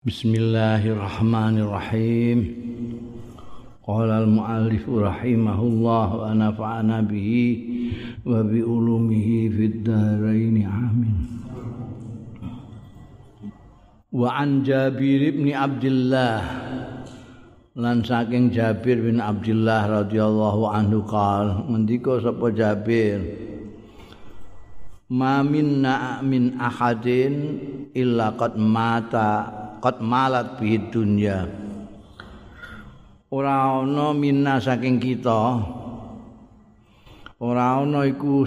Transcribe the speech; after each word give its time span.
Bismillahirrahmanirrahim. 0.00 2.38
Qala 3.84 4.24
al-muallif 4.24 4.88
rahimahullah 4.88 6.08
wa 6.16 6.32
nafa'ana 6.32 7.04
bihi 7.04 7.44
wa 8.24 8.40
bi 8.40 8.64
ulumihi 8.64 9.52
fid 9.52 9.84
dharain 9.84 10.56
amin. 10.64 11.20
Wa 14.08 14.40
an 14.40 14.64
Jabir 14.64 15.36
bin 15.36 15.52
Abdullah 15.52 16.48
lan 17.76 18.00
saking 18.00 18.56
Jabir 18.56 19.04
bin 19.04 19.20
Abdullah 19.20 20.00
radhiyallahu 20.00 20.80
anhu 20.80 21.04
qal 21.04 21.68
ngendika 21.68 22.24
sapa 22.24 22.48
Jabir 22.56 23.20
Ma 25.12 25.44
minna 25.44 26.24
min 26.24 26.56
ahadin 26.56 27.60
illa 27.92 28.32
qad 28.38 28.54
mata 28.56 29.59
qad 29.80 30.04
malat 30.04 30.60
bi 30.60 30.76
dunya. 30.92 31.48
Ora 33.32 33.80
ana 33.80 34.12
minna 34.12 34.60
saking 34.60 35.00
kita. 35.00 35.62
Ora 37.40 37.80
ana 37.80 38.04
iku 38.04 38.44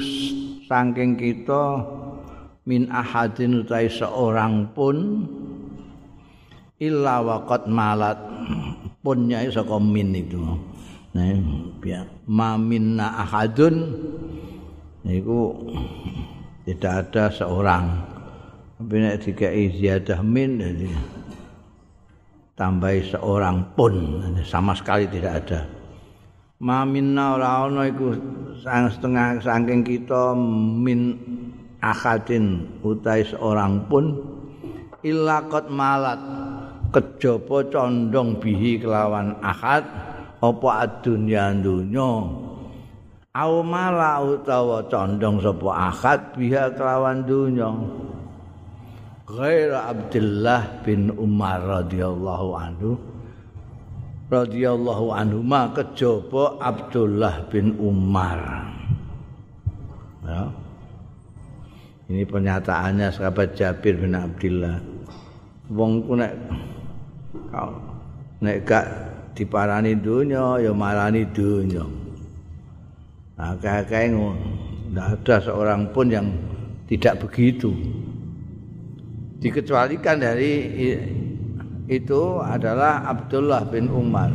saking 0.70 1.18
kita 1.18 1.82
min 2.70 2.88
ahadin 2.94 3.66
utai 3.66 3.90
seorang 3.90 4.70
pun 4.78 5.26
illa 6.78 7.26
waqad 7.26 7.66
malat. 7.66 8.22
Punnya 9.04 9.44
saka 9.52 9.82
min 9.82 10.16
itu. 10.16 10.40
Nah 11.16 11.36
biar 11.84 12.08
ma 12.30 12.56
minna 12.56 13.20
ahadun 13.24 13.88
niku 15.04 15.68
tidak 16.64 17.08
ada 17.08 17.28
seorang. 17.32 17.86
Tapi 18.80 18.96
nek 19.00 19.20
dikai 19.24 19.72
ziyadah 19.80 20.20
min 20.20 20.60
jadi 20.60 20.92
tambahi 22.54 23.14
seorang 23.14 23.74
pun. 23.74 23.94
Sama 24.46 24.78
sekali 24.78 25.10
tidak 25.10 25.34
ada. 25.46 25.62
Ma 26.64 26.88
minna 26.88 27.36
ora 27.36 27.68
ana 27.68 27.84
iku 27.92 28.16
sang 28.64 28.88
setengah 28.88 29.44
saking 29.44 29.84
kita 29.84 30.32
min 30.80 31.20
akadin 31.84 32.64
utai 32.80 33.28
seorang 33.28 33.84
pun 33.92 34.16
illa 35.04 35.44
malat. 35.68 36.22
Kejaba 36.94 37.66
condong 37.74 38.38
bihi 38.38 38.78
kelawan 38.78 39.34
akad 39.42 39.82
apa 40.38 40.70
adunya 40.86 41.50
dunya. 41.58 42.12
Au 43.34 43.66
mala 43.66 44.22
utawa 44.22 44.86
condong 44.86 45.42
sapa 45.42 45.90
akad 45.90 46.38
biha 46.38 46.70
kelawan 46.78 47.26
dunya 47.26 47.74
ghaira 49.28 49.92
Abdullah 49.92 50.84
bin 50.84 51.12
Umar 51.16 51.64
radhiyallahu 51.64 52.50
anhu. 52.56 52.92
Radhiyallahu 54.28 55.14
anhu 55.14 55.40
ma 55.46 55.70
kejaba 55.72 56.58
Abdullah 56.60 57.48
bin 57.54 57.78
Umar. 57.78 58.40
Ya. 60.26 60.50
Ini 62.12 62.28
pernyataannya 62.28 63.08
sahabat 63.14 63.56
Jabir 63.56 63.96
bin 64.00 64.18
Abdullah. 64.18 64.80
Wong 65.72 66.04
ku 66.04 66.14
nek 66.20 66.34
nek 68.44 68.58
gak 68.68 68.86
diparani 69.34 69.96
dunya 69.98 70.60
ya 70.60 70.76
marani 70.76 71.24
dunya 71.32 71.82
nah 73.34 73.58
kayak 73.58 74.14
ngono. 74.14 74.38
Ndak 74.94 75.26
ada 75.26 75.36
seorang 75.42 75.90
pun 75.90 76.06
yang 76.06 76.30
tidak 76.86 77.26
begitu 77.26 77.74
dikecualikan 79.44 80.24
dari 80.24 80.72
itu 81.92 82.40
adalah 82.40 83.04
Abdullah 83.12 83.68
bin 83.68 83.92
Umar. 83.92 84.32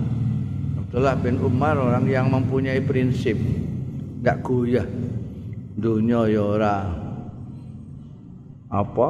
Abdullah 0.84 1.16
bin 1.16 1.40
Umar 1.40 1.80
orang 1.80 2.04
yang 2.04 2.28
mempunyai 2.28 2.84
prinsip. 2.84 3.40
Tidak 4.20 4.38
goyah 4.44 4.84
dunia 5.78 6.28
ya 6.28 6.42
ora. 6.44 6.76
Apa? 8.68 9.08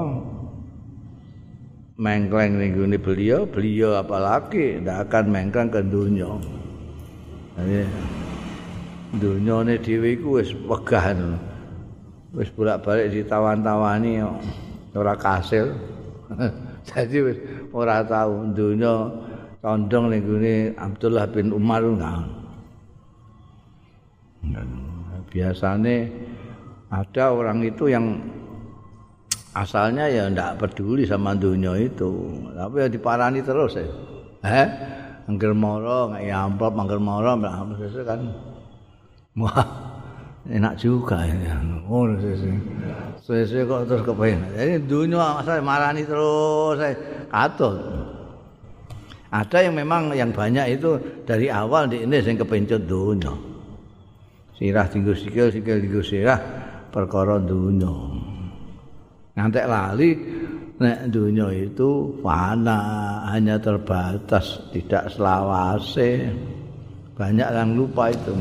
Mengkleng 1.99 2.63
gune 2.79 2.95
beliau 2.95 3.43
beliau 3.43 3.99
apalagi 3.99 4.79
tidak 4.79 5.11
akan 5.11 5.25
mengkleng 5.35 5.67
ke 5.67 5.83
dunia. 5.83 6.31
Jadi 7.59 7.83
dunia 9.19 9.67
ini 9.67 9.75
dewi 9.83 10.15
ku 10.23 10.39
wis 10.39 10.55
wegah 10.55 11.11
wis 12.39 12.55
bolak-balik 12.55 13.11
ditawan-tawani 13.11 14.23
ora 14.95 15.15
kasil. 15.17 15.73
Jadi 16.89 17.17
wis 17.21 17.39
ora 17.73 18.01
tau 18.05 18.49
dunya 18.53 19.09
condong 19.61 20.13
ning 20.13 20.25
Abdullah 20.79 21.27
bin 21.29 21.53
Umar 21.53 21.83
enggak. 21.85 22.25
Biasane 25.29 26.09
ada 26.89 27.25
orang 27.37 27.61
itu 27.61 27.93
yang 27.93 28.17
asalnya 29.53 30.09
ya 30.09 30.31
ndak 30.33 30.57
peduli 30.57 31.05
sama 31.05 31.37
dunia 31.37 31.77
itu, 31.77 32.33
tapi 32.57 32.81
ya 32.81 32.89
diparani 32.89 33.45
terus 33.45 33.77
ya. 33.77 33.85
Eh, 34.47 34.69
angger 35.29 35.53
moro 35.53 36.17
ya 36.17 36.49
amplop 36.49 36.79
angger 36.79 37.03
moro 37.03 37.37
kan. 37.37 38.21
Wah, 39.39 39.67
enak 40.49 40.75
juga 40.81 41.29
ya. 41.29 41.57
Oh, 41.85 42.09
sesuai 43.25 43.69
kok 43.69 43.81
terus 43.89 44.03
kepengen. 44.05 44.41
Jadi 44.57 44.75
dunia 44.89 45.45
saya 45.45 45.61
marani 45.61 46.03
terus 46.09 46.81
saya 46.81 46.97
katut. 47.29 47.77
Ada 49.29 49.69
yang 49.69 49.77
memang 49.77 50.17
yang 50.17 50.33
banyak 50.33 50.81
itu 50.81 50.97
dari 51.29 51.53
awal 51.53 51.85
di 51.85 52.01
ini 52.01 52.17
saya 52.25 52.41
kepencut 52.41 52.89
dunia. 52.89 53.33
Sirah 54.57 54.89
tinggu 54.89 55.13
sikil, 55.13 55.53
sikil 55.53 55.79
tinggu 55.85 56.01
sirah, 56.01 56.41
perkara 56.89 57.37
dunia. 57.37 57.93
Ngantek 59.39 59.67
lali, 59.71 60.11
nek 60.81 61.13
dunia 61.13 61.47
itu 61.55 62.19
fana, 62.25 62.81
hanya 63.31 63.61
terbatas, 63.61 64.59
tidak 64.75 65.13
selawase. 65.13 66.27
Banyak 67.15 67.49
yang 67.53 67.71
lupa 67.77 68.11
itu. 68.11 68.35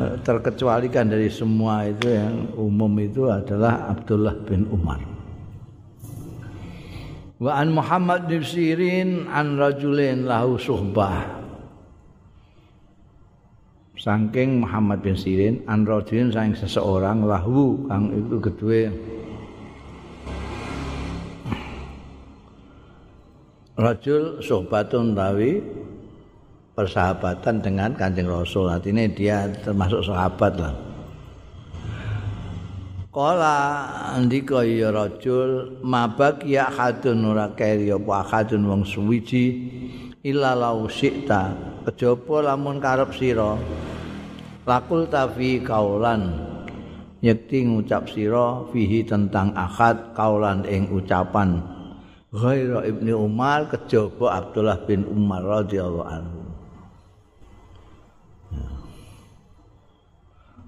Eh, 0.00 0.16
terkecualikan 0.24 1.12
dari 1.12 1.28
semua 1.28 1.84
itu 1.84 2.08
yang 2.08 2.56
umum 2.56 2.88
itu 3.04 3.28
adalah 3.28 3.92
Abdullah 3.92 4.32
bin 4.48 4.64
Umar. 4.72 4.96
Wa 7.36 7.60
an 7.60 7.76
Muhammad 7.76 8.24
bin 8.24 8.40
Sirin 8.40 9.28
an 9.28 9.60
rajulin 9.60 10.24
lahu 10.24 10.56
suhbah. 10.56 11.20
Saking 14.00 14.64
Muhammad 14.64 15.04
bin 15.04 15.12
Sirin 15.20 15.60
an 15.68 15.84
rajulin 15.84 16.32
saking 16.32 16.56
seseorang 16.56 17.20
lahu 17.28 17.84
kang 17.84 18.08
itu 18.16 18.40
kedua 18.40 18.88
Rajul 23.76 24.40
suhbatun 24.40 25.12
tawi 25.12 25.60
persahabatan 26.74 27.62
dengan 27.62 27.90
Kanjeng 27.94 28.30
Rasul. 28.30 28.70
Artinya 28.70 29.04
dia 29.10 29.50
termasuk 29.62 30.06
sahabat 30.06 30.54
lah. 30.58 30.74
Kala 33.10 33.58
andika 34.14 34.62
ya 34.62 34.94
rajul 34.94 35.82
mabak 35.82 36.46
ya 36.46 36.70
hadun 36.70 37.26
ora 37.26 37.50
keri 37.58 37.90
apa 37.90 38.22
hadun 38.22 38.70
wong 38.70 38.82
suwiji 38.86 39.66
illa 40.22 40.54
lau 40.54 40.86
sikta 40.86 41.50
kejaba 41.90 42.54
lamun 42.54 42.78
karep 42.78 43.10
sira 43.10 43.58
lakul 44.62 45.10
tafi 45.10 45.58
kaulan 45.58 46.38
yekti 47.18 47.66
ngucap 47.66 48.06
sira 48.06 48.62
fihi 48.70 49.02
tentang 49.02 49.58
akad 49.58 50.14
kaulan 50.14 50.62
ing 50.70 50.86
ucapan 50.94 51.66
ghaira 52.30 52.86
ibni 52.86 53.10
Umar 53.10 53.66
kejaba 53.74 54.38
Abdullah 54.38 54.86
bin 54.86 55.02
Umar 55.10 55.42
radhiyallahu 55.42 56.06
anhu 56.06 56.39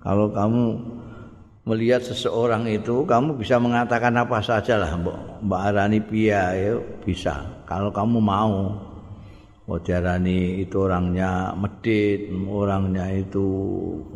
Kalau 0.02 0.26
kamu 0.34 0.64
melihat 1.62 2.02
seseorang 2.02 2.66
itu, 2.66 3.06
kamu 3.06 3.38
bisa 3.38 3.62
mengatakan 3.62 4.10
apa 4.18 4.42
saja 4.42 4.82
lah, 4.82 4.98
Mbak 5.42 5.60
Arani 5.62 6.02
Pia, 6.02 6.54
ya, 6.58 6.74
bisa. 7.06 7.46
Kalau 7.70 7.94
kamu 7.94 8.18
mau, 8.18 8.74
Mbak 9.70 9.86
Arani 9.94 10.66
itu 10.66 10.76
orangnya 10.82 11.54
medit, 11.54 12.26
orangnya 12.50 13.06
itu 13.14 13.46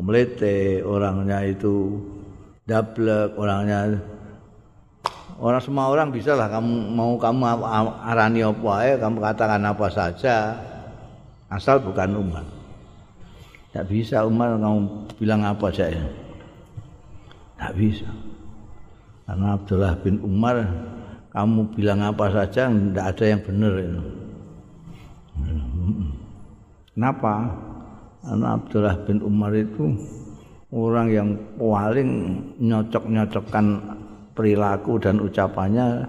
melete, 0.03 0.83
orangnya 0.83 1.47
itu 1.47 2.03
dablek, 2.67 3.39
orangnya 3.39 3.95
orang 5.37 5.61
semua 5.61 5.93
orang 5.93 6.09
bisa 6.09 6.33
lah 6.33 6.49
kamu 6.49 6.97
mau 6.97 7.13
kamu 7.21 7.43
arani 8.09 8.41
apa 8.41 8.75
ya 8.89 8.95
kamu 8.97 9.17
katakan 9.21 9.63
apa 9.69 9.87
saja 9.93 10.57
asal 11.53 11.77
bukan 11.81 12.17
umat 12.17 12.56
Tak 13.77 13.93
bisa 13.93 14.25
Umar 14.25 14.57
kamu 14.57 15.05
bilang 15.21 15.45
apa 15.45 15.69
saya? 15.69 16.01
Tak 17.61 17.77
bisa. 17.77 18.09
Karena 19.29 19.53
Abdullah 19.53 19.93
bin 20.01 20.17
Umar 20.25 20.65
kamu 21.29 21.77
bilang 21.77 22.01
apa 22.01 22.33
saja 22.33 22.73
tidak 22.73 23.05
ada 23.13 23.25
yang 23.29 23.41
benar 23.45 23.73
itu. 23.77 24.03
Kenapa? 26.97 27.53
Karena 28.25 28.47
Abdullah 28.57 28.97
bin 29.05 29.21
Umar 29.21 29.53
itu 29.53 29.93
orang 30.73 31.13
yang 31.13 31.29
paling 31.61 32.41
nyocok-nyocokkan 32.57 33.67
perilaku 34.33 34.97
dan 34.97 35.21
ucapannya 35.21 36.09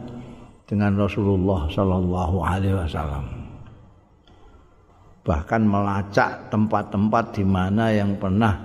dengan 0.72 0.96
Rasulullah 0.96 1.68
Shallallahu 1.68 2.38
Alaihi 2.40 2.80
Wasallam. 2.80 3.37
Bahkan 5.28 5.62
melacak 5.68 6.48
tempat-tempat 6.48 7.36
di 7.36 7.44
mana 7.44 7.92
yang 7.92 8.16
pernah 8.16 8.56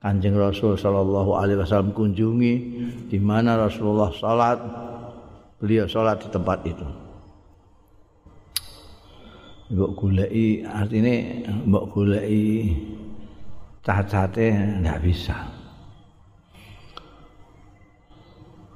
Kanjeng 0.00 0.40
Rasul 0.40 0.80
Shallallahu 0.80 1.36
Alaihi 1.36 1.60
Wasallam 1.60 1.92
kunjungi, 1.92 2.54
di 3.12 3.18
mana 3.20 3.60
Rasulullah 3.60 4.08
sholat, 4.08 4.58
beliau 5.60 5.84
sholat 5.84 6.24
di 6.24 6.28
tempat 6.32 6.58
itu. 6.64 6.86
Mbok 9.66 9.90
gulai 9.98 10.62
artinya 10.62 11.12
mbok 11.66 11.84
gulai 11.90 12.70
cacat-cate 13.82 14.80
nggak 14.80 15.00
bisa. 15.02 15.56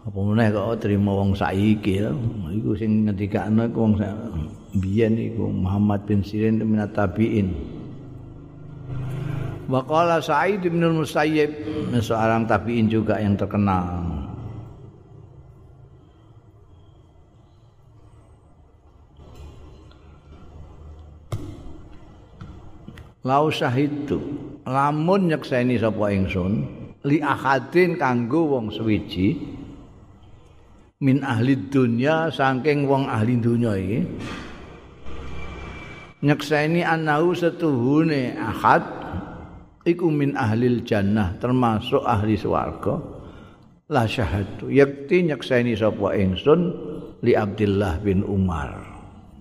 apa 0.00 0.16
meneh 0.16 0.48
kok 0.48 0.80
terima 0.80 1.12
wong 1.12 1.36
saiki 1.36 2.00
lho 2.00 2.16
iku 2.56 2.72
sing 2.72 3.04
ngendikane 3.04 3.68
wong 3.70 3.94
biyen 4.74 5.18
iku 5.18 5.50
Muhammad 5.50 6.06
bin 6.06 6.22
Sirin 6.22 6.62
min 6.62 6.82
tabiin. 6.94 7.50
Waqala 9.70 10.18
Sa'id 10.18 10.66
bin 10.66 10.82
Musayyib 10.82 11.50
seorang 12.02 12.46
tabiin 12.50 12.90
juga 12.90 13.22
yang 13.22 13.38
terkenal. 13.38 14.02
Lau 23.20 23.52
syahidtu 23.52 24.16
lamun 24.64 25.28
nyekseni 25.28 25.76
sapa 25.76 26.08
ingsun 26.08 26.64
li 27.04 27.20
ahadin 27.20 28.00
kanggo 28.00 28.48
wong 28.56 28.72
suwiji 28.72 29.36
min 31.04 31.20
ahli 31.20 31.52
dunya 31.68 32.32
saking 32.32 32.88
wong 32.88 33.04
ahli 33.08 33.36
dunya 33.36 33.76
iki 33.76 34.00
nyekseni 36.20 36.84
anahu 36.84 37.32
setuhune 37.32 38.36
ahad 38.36 38.84
iku 39.84 40.12
min 40.12 40.36
ahli 40.36 40.84
jannah 40.84 41.36
termasuk 41.40 42.04
ahli 42.04 42.36
swarga. 42.36 43.00
La 43.90 44.06
syahadu 44.06 44.70
yakti 44.70 45.26
nyekseni 45.26 45.74
sapa 45.74 46.14
ingsun 46.14 46.60
li 47.26 47.34
Abdullah 47.34 47.98
bin 47.98 48.22
Umar. 48.22 48.86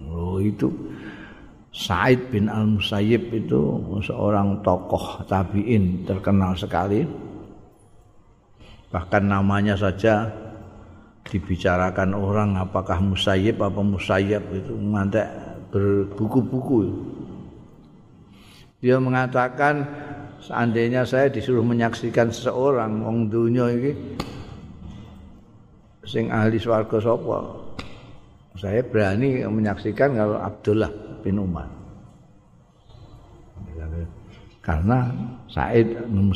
Oh 0.09 0.41
itu 0.41 0.73
Said 1.69 2.33
bin 2.33 2.49
Al-Musayyib 2.49 3.29
itu 3.29 3.61
seorang 4.01 4.65
tokoh 4.65 5.21
tabi'in 5.29 6.01
terkenal 6.01 6.57
sekali. 6.57 7.05
Bahkan 8.89 9.23
namanya 9.29 9.77
saja 9.77 10.25
dibicarakan 11.29 12.17
orang 12.17 12.57
apakah 12.57 12.97
musayyib 12.97 13.61
apa 13.61 13.85
musayyab 13.85 14.49
itu 14.49 14.73
mantek 14.81 15.29
berbuku-buku. 15.69 16.79
Dia 18.79 18.95
mengatakan 18.95 19.83
seandainya 20.39 21.03
saya 21.03 21.27
disuruh 21.27 21.65
menyaksikan 21.65 22.31
seseorang 22.31 23.03
wong 23.03 23.27
dunia 23.27 23.67
ini 23.69 23.91
sing 26.07 26.31
ahli 26.31 26.57
swarga 26.57 26.97
sapa? 26.97 27.37
Saya 28.59 28.81
berani 28.83 29.45
menyaksikan 29.45 30.15
kalau 30.15 30.39
Abdullah 30.41 30.91
bin 31.23 31.39
Umar. 31.39 31.67
Karena 34.59 35.09
Said 35.49 36.05
bin 36.11 36.29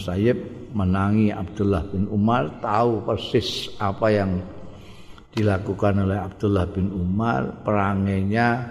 menangi 0.74 1.30
Abdullah 1.30 1.86
bin 1.86 2.10
Umar 2.10 2.50
tahu 2.64 3.06
persis 3.06 3.70
apa 3.78 4.10
yang 4.10 4.42
dilakukan 5.34 6.02
oleh 6.02 6.18
Abdullah 6.18 6.66
bin 6.70 6.90
Umar 6.94 7.62
perangainya 7.62 8.66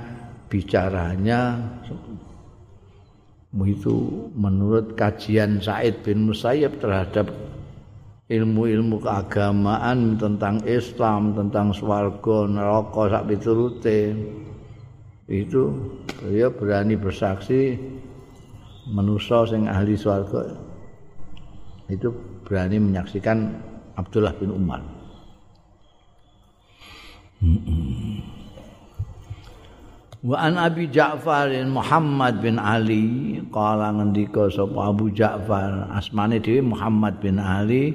bicaranya 0.53 1.57
itu 3.65 4.29
menurut 4.37 4.93
kajian 4.93 5.65
Said 5.65 6.05
bin 6.05 6.29
Musayyib 6.29 6.77
terhadap 6.77 7.33
ilmu-ilmu 8.29 9.01
keagamaan 9.01 10.17
tentang 10.21 10.61
Islam, 10.69 11.37
tentang 11.37 11.73
swarga, 11.73 12.49
neraka 12.49 13.13
sak 13.13 13.29
piturute. 13.29 14.01
Itu 15.29 15.73
beliau 16.21 16.53
berani 16.53 16.97
bersaksi 16.97 17.77
manusia 18.93 19.47
sing 19.49 19.71
ahli 19.71 19.97
swarga 19.97 20.53
itu 21.93 22.09
berani 22.49 22.81
menyaksikan 22.81 23.53
Abdullah 24.01 24.33
bin 24.41 24.51
Umar. 24.51 24.81
Wa 30.23 30.39
an 30.39 30.55
Abi 30.55 30.87
Ja'far 30.87 31.51
Muhammad 31.67 32.39
bin 32.39 32.55
Ali 32.55 33.43
kala 33.51 33.91
ngendika 33.91 34.47
sapa 34.55 34.95
Abu 34.95 35.11
Ja'far 35.11 35.91
asmane 35.91 36.39
dhewe 36.39 36.63
Muhammad 36.63 37.19
bin 37.19 37.43
Ali 37.43 37.91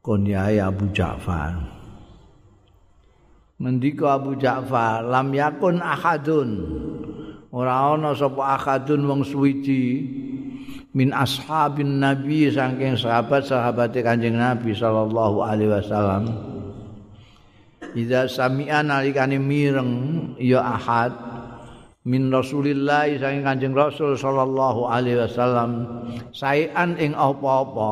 kunyai 0.00 0.56
Abu 0.56 0.88
Ja'far. 0.96 1.60
Ngendika 3.60 4.16
Abu 4.16 4.32
Ja'far 4.40 5.04
lam 5.04 5.28
yakun 5.36 5.76
ahadun. 5.76 6.50
Ora 7.52 7.92
ana 7.92 8.16
sapa 8.16 8.56
ahadun 8.56 9.04
wong 9.04 9.28
suwiji 9.28 10.08
min 10.96 11.12
ashabin 11.12 12.00
nabi 12.00 12.48
saking 12.48 12.96
sahabat-sahabat 12.96 13.92
Kanjeng 13.92 14.40
Nabi 14.40 14.72
sallallahu 14.72 15.44
alaihi 15.44 15.68
wasallam 15.68 16.55
Iza 17.96 18.28
sami'a 18.28 18.84
nalikane 18.84 19.40
mireng 19.40 19.92
ya 20.36 20.60
ahad. 20.60 21.16
Min 22.04 22.28
Rasulillah 22.28 23.08
saking 23.08 23.42
Kanjeng 23.42 23.72
Rasul 23.72 24.20
sallallahu 24.20 24.84
alaihi 24.84 25.24
wasallam. 25.24 25.70
Saean 26.30 27.00
ing 27.00 27.16
apa-apa 27.16 27.90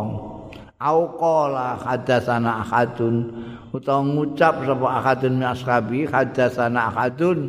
au 0.77 1.01
qala 1.17 1.81
hadatsana 1.81 2.61
ahadun. 2.63 3.33
Utawa 3.73 4.05
ngucap 4.05 4.63
sapa 4.69 4.87
ahadun 5.01 5.41
min 5.41 5.49
ashabi 5.49 6.05
hadatsana 6.05 6.93
ahadun. 6.93 7.49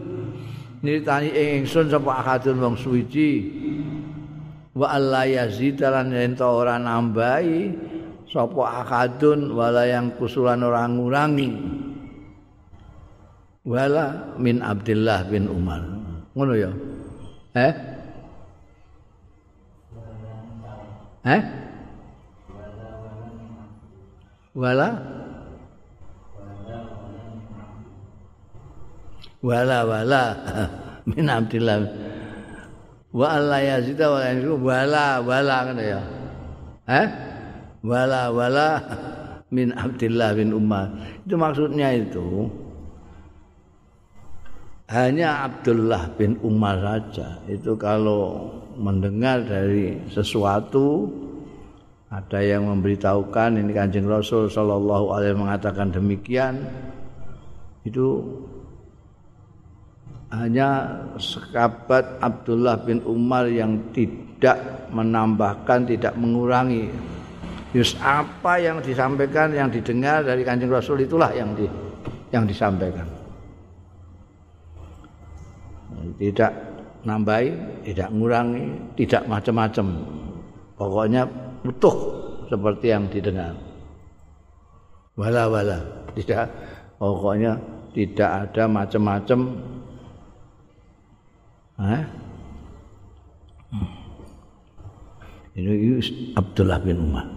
Nitani 0.80 1.36
ing 1.36 1.68
ingsun 1.68 1.92
sapa 1.92 2.24
ahadun 2.24 2.56
wong 2.64 2.76
suwiji 2.80 3.52
wa 4.76 4.96
alla 4.96 5.28
yazid 5.28 5.84
lan 5.84 6.12
ento 6.16 6.48
ora 6.48 6.80
nambahi 6.80 7.72
sapa 8.32 8.84
ahadun 8.84 9.54
wala 9.54 9.88
yang 9.88 10.16
kusulan 10.18 10.64
ora 10.64 10.84
ngurangi 10.88 11.84
wala 13.66 14.38
min 14.38 14.62
Abdullah 14.62 15.26
bin 15.26 15.50
Umar. 15.50 15.82
Ngono 16.38 16.54
ya. 16.54 16.72
Eh? 17.58 17.74
Eh? 21.26 21.42
Wala 24.56 24.90
Wala 29.46 29.86
wala 29.86 30.24
min 31.12 31.30
Abdullah 31.30 31.86
wa 33.14 33.30
Allah 33.30 33.62
yazid 33.62 34.02
wa 34.02 34.26
wala 34.58 35.22
wala 35.22 35.56
ngono 35.70 35.84
ya. 35.86 36.02
Eh? 36.90 37.08
Wala 37.86 38.34
wala 38.34 38.70
min 39.56 39.70
Abdullah 39.74 40.34
bin 40.34 40.50
Umar. 40.54 40.90
Itu 41.26 41.38
maksudnya 41.38 41.94
itu. 41.94 42.65
Hanya 44.86 45.50
Abdullah 45.50 46.14
bin 46.14 46.38
Umar 46.46 46.78
saja. 46.78 47.42
Itu 47.50 47.74
kalau 47.74 48.54
mendengar 48.78 49.42
dari 49.42 49.98
sesuatu 50.14 51.10
ada 52.14 52.40
yang 52.40 52.70
memberitahukan 52.70 53.58
ini 53.58 53.72
kanjeng 53.74 54.06
Rasul 54.06 54.46
Shallallahu 54.46 55.10
Alaihi 55.10 55.36
mengatakan 55.36 55.90
demikian 55.90 56.62
itu 57.82 58.22
hanya 60.30 61.02
sekabat 61.18 62.22
Abdullah 62.22 62.78
bin 62.86 63.02
Umar 63.10 63.50
yang 63.50 63.90
tidak 63.90 64.90
menambahkan 64.94 65.90
tidak 65.90 66.14
mengurangi. 66.14 66.94
Yus 67.74 67.98
apa 68.00 68.62
yang 68.62 68.80
disampaikan 68.80 69.52
yang 69.52 69.68
didengar 69.68 70.24
dari 70.24 70.46
kanjeng 70.48 70.72
Rasul 70.72 71.04
itulah 71.04 71.34
yang 71.36 71.52
di, 71.58 71.68
yang 72.32 72.48
disampaikan 72.48 73.15
tidak 76.18 76.52
nambahi, 77.06 77.50
tidak 77.86 78.10
ngurangi, 78.12 78.66
tidak 78.98 79.24
macam-macam. 79.30 79.88
Pokoknya 80.76 81.24
utuh 81.64 81.96
seperti 82.50 82.92
yang 82.92 83.08
didengar. 83.08 83.56
Wala 85.16 85.48
wala, 85.48 85.80
tidak 86.18 86.52
pokoknya 87.00 87.56
tidak 87.96 88.30
ada 88.50 88.64
macam-macam. 88.68 89.40
Ini 95.56 95.72
Abdullah 96.36 96.80
bin 96.84 97.00
Umar. 97.00 97.28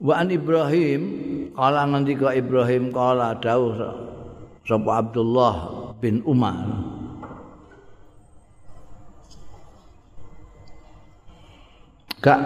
Wa 0.00 0.24
an 0.24 0.32
Ibrahim 0.32 1.02
kala 1.52 1.84
ngendika 1.88 2.32
Ibrahim 2.32 2.88
kala 2.88 3.36
dawuh 3.36 3.76
sapa 4.64 4.90
Abdullah 5.00 5.54
bin 6.00 6.24
Umar 6.24 6.56
Kak 12.20 12.40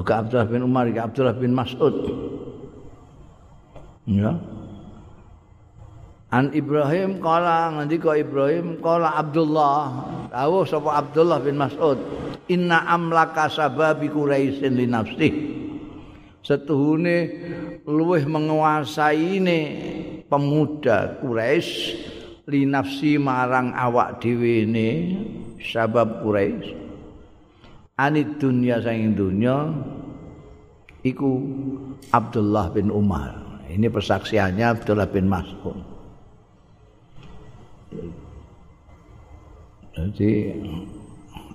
Oke 0.00 0.12
Abdullah 0.14 0.46
bin 0.46 0.62
Umar, 0.62 0.86
Kak 0.94 1.12
Abdullah 1.12 1.34
bin 1.34 1.52
Mas'ud. 1.52 1.94
Ya. 4.06 4.38
An 6.30 6.54
Ibrahim 6.54 7.18
kala 7.18 7.74
ngendika 7.74 8.14
Ibrahim 8.14 8.78
kala 8.78 9.18
Abdullah, 9.18 10.08
dawuh 10.30 10.62
sapa 10.62 11.04
Abdullah 11.04 11.42
bin 11.42 11.58
Mas'ud, 11.58 11.98
"Inna 12.46 12.86
amlaka 12.86 13.50
sababi 13.50 14.06
Quraisyin 14.06 14.78
li 14.78 14.86
nafsi." 14.86 15.28
Setuhune 16.40 17.16
luweh 17.84 18.22
menguasaine 18.24 19.60
pemuda 20.30 21.18
Quraisy 21.18 21.98
li 22.46 22.62
nafsi 22.64 23.18
marang 23.18 23.74
awak 23.74 24.22
dhewe 24.22 24.64
ne 24.64 24.88
sabab 25.58 26.22
Quraisy. 26.22 26.78
Anid 28.00 28.40
dunya 28.40 28.80
saing 28.80 29.12
dunya 29.12 29.68
iku 31.04 31.42
Abdullah 32.14 32.72
bin 32.72 32.88
Umar. 32.88 33.36
Ini 33.68 33.86
persaksiannya 33.92 34.66
Abdullah 34.66 35.06
bin 35.10 35.28
Mas'ud. 35.28 35.78
Jadi 39.90 40.32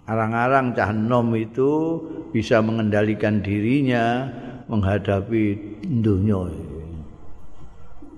arang-arang 0.05 0.75
cah 0.77 0.94
nom 0.94 1.34
itu 1.34 1.98
bisa 2.29 2.62
mengendalikan 2.62 3.41
dirinya 3.41 4.29
menghadapi 4.70 5.58
dunia. 5.82 6.64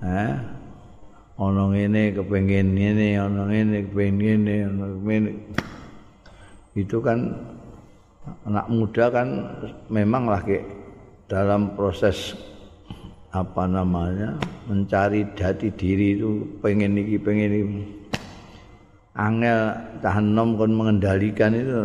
Eh? 0.04 0.34
Ono 1.38 1.70
ngene 1.70 2.18
kepengin 2.18 2.74
ngene, 2.74 3.22
ono 3.22 3.46
ngene 3.46 3.78
kepengin 3.86 4.42
ngene, 4.46 4.56
ono 4.74 4.86
ngene. 5.06 5.32
Itu 6.74 6.98
kan 7.02 7.30
anak 8.46 8.68
muda 8.74 9.06
kan 9.14 9.28
memang 9.88 10.28
lagi 10.28 10.60
dalam 11.30 11.78
proses 11.78 12.34
apa 13.32 13.70
namanya 13.70 14.34
mencari 14.66 15.28
jati 15.38 15.70
diri 15.76 16.18
itu 16.18 16.58
pengen 16.64 16.98
iki 16.98 17.20
pengen 17.22 17.52
iki 17.54 17.80
angel 19.14 19.78
tahan 20.02 20.34
nom 20.34 20.58
kon 20.58 20.74
mengendalikan 20.74 21.54
itu 21.54 21.78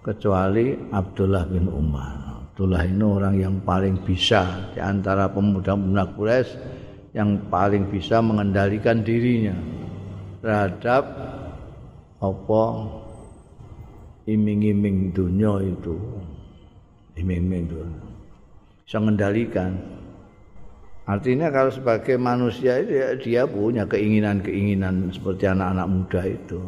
kecuali 0.00 0.74
Abdullah 0.90 1.44
bin 1.50 1.66
Umar. 1.68 2.29
Abdullah 2.60 2.84
ini 2.84 3.00
orang 3.00 3.34
yang 3.40 3.56
paling 3.64 4.04
bisa 4.04 4.68
di 4.76 4.84
antara 4.84 5.32
pemuda-pemuda 5.32 6.12
Quraisy 6.12 6.50
yang 7.16 7.48
paling 7.48 7.88
bisa 7.88 8.20
mengendalikan 8.20 9.00
dirinya 9.00 9.56
terhadap 10.44 11.08
apa 12.20 12.64
iming-iming 14.28 15.08
dunia 15.08 15.72
itu 15.72 15.96
iming-iming 17.16 17.64
itu 17.64 17.80
bisa 18.84 19.00
mengendalikan 19.00 19.80
Artinya 21.08 21.48
kalau 21.48 21.72
sebagai 21.72 22.20
manusia 22.20 22.76
ya 22.76 23.16
dia 23.16 23.48
punya 23.48 23.88
keinginan-keinginan 23.88 25.08
seperti 25.08 25.48
anak-anak 25.48 25.86
muda 25.88 26.22
itu. 26.28 26.60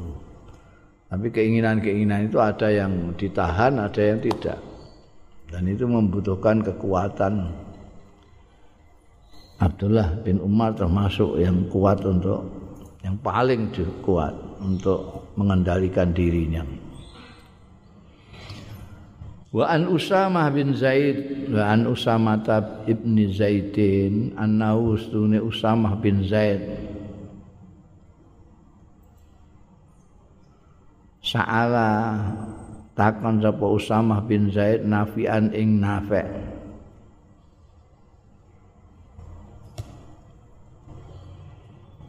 Tapi 1.13 1.29
keinginan-keinginan 1.29 2.33
itu 2.33 2.41
ada 2.41 2.73
yang 2.73 3.13
ditahan, 3.13 3.77
ada 3.77 4.01
yang 4.01 4.19
tidak. 4.25 4.72
Dan 5.53 5.69
itu 5.69 5.85
membutuhkan 5.85 6.65
kekuatan. 6.65 7.53
Abdullah 9.61 10.25
bin 10.25 10.41
Umar 10.41 10.73
termasuk 10.73 11.37
yang 11.39 11.69
kuat 11.69 12.01
untuk 12.03 12.41
yang 13.05 13.21
paling 13.21 13.69
kuat 14.01 14.33
untuk 14.65 15.29
mengendalikan 15.37 16.11
dirinya. 16.11 16.65
Wa 19.53 19.77
an 19.77 19.93
Usamah 19.93 20.49
bin 20.49 20.73
Zaid 20.73 21.53
wa 21.53 21.69
an 21.69 21.85
Usamah 21.85 22.41
ibn 22.89 23.21
Zaidin 23.29 24.33
annahu 24.41 24.97
ustune 24.97 25.37
Usamah 25.45 26.01
bin 26.01 26.25
Zaid 26.25 26.65
Sa'ala 31.23 32.19
takon 32.93 33.41
sapa 33.41 33.67
Usamah 33.67 34.21
bin 34.25 34.53
Zaid 34.53 34.85
nafian 34.85 35.53
ing 35.53 35.81
nafe 35.81 36.25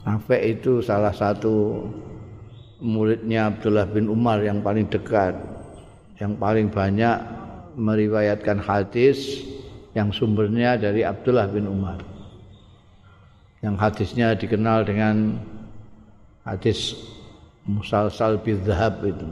Nafe 0.03 0.35
itu 0.51 0.83
salah 0.83 1.15
satu 1.15 1.87
muridnya 2.83 3.47
Abdullah 3.47 3.87
bin 3.87 4.11
Umar 4.11 4.43
yang 4.43 4.59
paling 4.59 4.83
dekat 4.91 5.31
yang 6.19 6.35
paling 6.35 6.67
banyak 6.67 7.23
meriwayatkan 7.79 8.59
hadis 8.59 9.41
yang 9.97 10.09
sumbernya 10.13 10.77
dari 10.77 11.05
Abdullah 11.05 11.49
bin 11.49 11.69
Umar. 11.69 12.01
Yang 13.63 13.75
hadisnya 13.79 14.27
dikenal 14.35 14.83
dengan 14.83 15.39
hadis 16.43 16.99
musalsal 17.63 18.37
bidzahab 18.41 18.99
itu. 19.07 19.29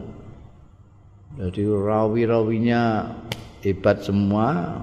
Jadi 1.40 1.64
rawi-rawinya 1.64 3.12
hebat 3.64 4.04
semua. 4.04 4.76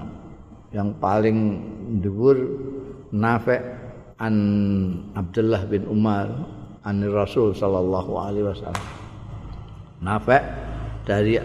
Yang 0.69 0.89
paling 1.01 1.37
dhuwur 2.05 2.37
Nafi' 3.09 3.57
an 4.21 4.35
Abdullah 5.17 5.65
bin 5.65 5.89
Umar 5.89 6.29
an 6.85 7.01
Rasul 7.09 7.57
sallallahu 7.57 8.11
alaihi 8.21 8.45
wasallam. 8.45 8.87
Nafi' 10.05 10.41
dari 11.09 11.41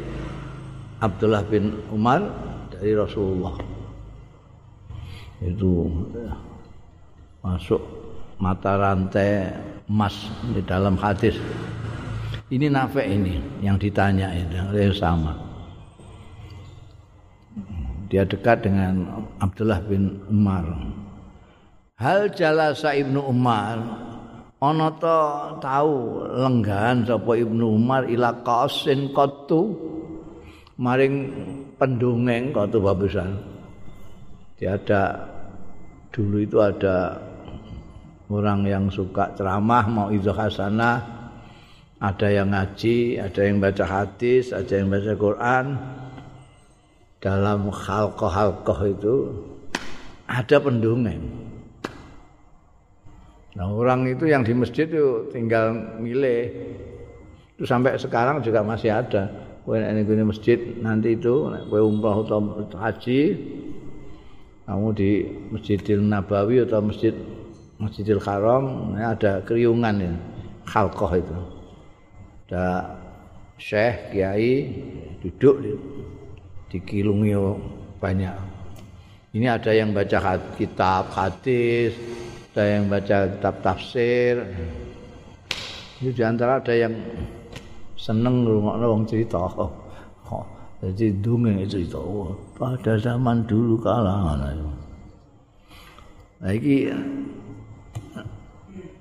Abdullah 1.00 1.44
bin 1.48 1.72
Umar 1.88 2.20
dari 2.68 2.92
Rasulullah 2.92 3.56
itu 5.44 5.88
masuk 7.44 7.80
mata 8.40 8.80
rantai 8.80 9.52
emas 9.84 10.32
di 10.52 10.64
dalam 10.64 10.96
hadis 10.96 11.36
ini 12.50 12.66
nafe 12.68 13.04
ini 13.06 13.40
yang 13.64 13.80
ditanya 13.80 14.32
itu 14.36 14.92
sama 14.96 15.36
dia 18.10 18.26
dekat 18.26 18.66
dengan 18.66 19.24
Abdullah 19.40 19.80
bin 19.84 20.20
Umar 20.28 20.64
hal 21.96 22.28
jalasa 22.34 22.92
ibnu 22.92 23.22
Umar 23.22 23.80
ana 24.64 24.88
to 24.96 25.20
tahu 25.60 26.24
lenggahan 26.40 27.04
sapa 27.04 27.32
ibnu 27.36 27.76
Umar 27.76 28.08
ila 28.08 28.32
qasin 28.44 29.12
qattu 29.12 29.76
maring 30.78 31.30
pendongeng 31.78 32.50
kata 32.50 32.78
babusan. 32.78 33.30
Dia 34.58 34.78
ada 34.78 35.26
dulu 36.14 36.42
itu 36.42 36.58
ada 36.62 37.18
orang 38.30 38.66
yang 38.66 38.84
suka 38.90 39.34
ceramah 39.34 39.84
mau 39.90 40.08
itu 40.10 40.30
hasanah, 40.30 41.23
ada 42.04 42.28
yang 42.28 42.52
ngaji, 42.52 43.16
ada 43.16 43.40
yang 43.40 43.56
baca 43.64 43.84
hadis, 43.88 44.52
ada 44.52 44.76
yang 44.76 44.92
baca 44.92 45.12
Quran. 45.16 45.66
Dalam 47.24 47.72
halkoh-halkoh 47.72 48.80
itu 48.84 49.14
ada 50.28 50.60
pendongeng. 50.60 51.24
Nah 53.56 53.72
orang 53.72 54.04
itu 54.04 54.28
yang 54.28 54.44
di 54.44 54.52
masjid 54.52 54.84
itu 54.84 55.32
tinggal 55.32 55.72
milih. 55.96 56.52
Itu 57.56 57.64
sampai 57.64 57.96
sekarang 57.96 58.44
juga 58.44 58.60
masih 58.60 58.92
ada. 58.92 59.24
nek 59.64 59.96
ning 59.96 60.28
masjid 60.28 60.60
nanti 60.84 61.16
itu 61.16 61.48
nek 61.48 61.72
kowe 61.72 61.80
umrah 61.80 62.20
atau 62.20 62.68
haji 62.76 63.20
kamu 64.68 64.88
di 64.92 65.10
Masjidil 65.48 66.04
Nabawi 66.04 66.68
atau 66.68 66.84
Masjid 66.84 67.16
Masjidil 67.80 68.20
Haram 68.20 68.92
ada 68.92 69.40
kriungan 69.40 70.04
ya 70.04 70.12
khalqah 70.68 71.16
itu 71.16 71.63
ada 72.44 72.98
syekh 73.56 74.12
kiai 74.12 74.70
duduk 75.24 75.64
dikilungi 76.68 77.32
banyak 77.98 78.36
ini 79.34 79.46
ada 79.48 79.72
yang 79.72 79.96
baca 79.96 80.36
kitab 80.54 81.10
hadis 81.14 81.96
ada 82.52 82.62
yang 82.68 82.86
baca 82.86 83.30
kitab 83.32 83.54
tafsir 83.64 84.44
itu 86.04 86.10
diantara 86.20 86.60
ada 86.60 86.74
yang 86.74 86.94
seneng 88.04 88.44
ngrungokno 88.44 88.86
wong 88.92 89.02
cerita. 89.08 89.40
Jadi 90.84 91.16
dongeng 91.24 91.64
cerita. 91.64 91.96
Oh, 91.96 92.36
pada 92.60 93.00
zaman 93.00 93.48
dulu 93.48 93.80
kala. 93.80 94.36
Nah 96.44 96.52
iki 96.52 96.92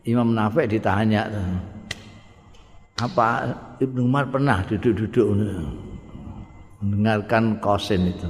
Imam 0.08 0.32
Nafi 0.32 0.64
ditanya 0.64 1.28
apa 3.02 3.50
Ibnu 3.82 4.06
Umar 4.06 4.30
pernah 4.30 4.62
duduk-duduk 4.62 5.28
mendengarkan 6.84 7.58
kosin 7.64 8.12
itu. 8.12 8.30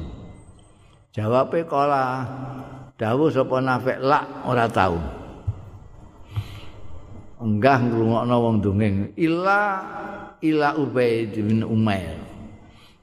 Jawabnya 1.13 1.67
kala 1.69 2.05
dawuh 2.97 3.29
sapa 3.29 3.59
Nafi 3.59 3.97
lak 4.01 4.25
ora 4.47 4.65
tahu. 4.69 4.97
Enggah 7.43 7.77
ngrungokno 7.83 8.35
wong 8.39 8.55
dongeng 8.63 8.95
illa 9.19 9.83
ila 10.39 10.69
Ubaid 10.79 11.35
bin 11.35 11.61
Umair. 11.61 12.17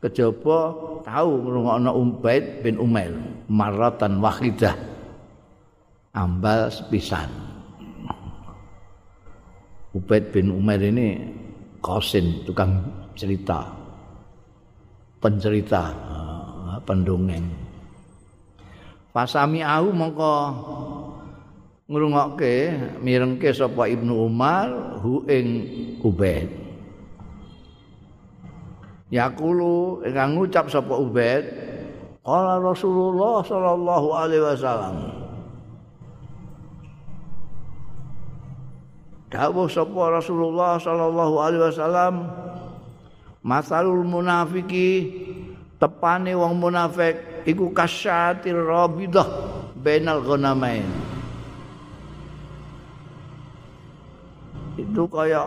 Kejaba 0.00 0.58
tahu 1.04 1.30
ngrungokno 1.44 1.90
Ubaid 1.92 2.64
bin 2.64 2.80
Umair 2.80 3.12
maratan 3.46 4.18
wahidah. 4.18 4.74
Ambal 6.16 6.72
sepisan. 6.72 7.30
Ubaid 9.94 10.34
bin 10.34 10.50
Umair 10.50 10.82
ini 10.82 11.39
kosin 11.80 12.44
tukang 12.44 12.84
cerita. 13.16 13.66
Pencerita, 15.20 15.92
uh, 15.92 16.80
pendongeng. 16.88 17.44
Pasami 19.12 19.60
au 19.60 19.92
mongko 19.92 20.34
ngrungokke 21.90 22.72
mirengke 23.04 23.52
sapa 23.52 23.90
Ibnu 23.90 24.16
Umar 24.16 24.96
hu 25.04 25.26
ing 25.28 25.46
Ubaid. 26.00 26.48
Yaqulu 29.10 30.06
ingkang 30.06 30.38
ngucap 30.38 30.70
sapa 30.70 30.94
Ubaid, 30.96 31.44
qala 32.22 32.62
Rasulullah 32.62 33.42
sallallahu 33.44 34.08
alaihi 34.14 34.44
wasallam. 34.46 35.19
Dawuh 39.30 39.70
sapa 39.70 40.10
Rasulullah 40.10 40.74
sallallahu 40.74 41.34
alaihi 41.38 41.62
wasallam, 41.70 42.14
masalul 43.46 44.02
munafiki 44.02 45.06
tepane 45.78 46.34
wong 46.34 46.58
munafik 46.58 47.46
iku 47.46 47.70
kasyatir 47.70 48.58
rabidah 48.58 49.24
bainal 49.78 50.18
ghanamain. 50.26 50.82
Itu 54.74 55.06
kayak 55.06 55.46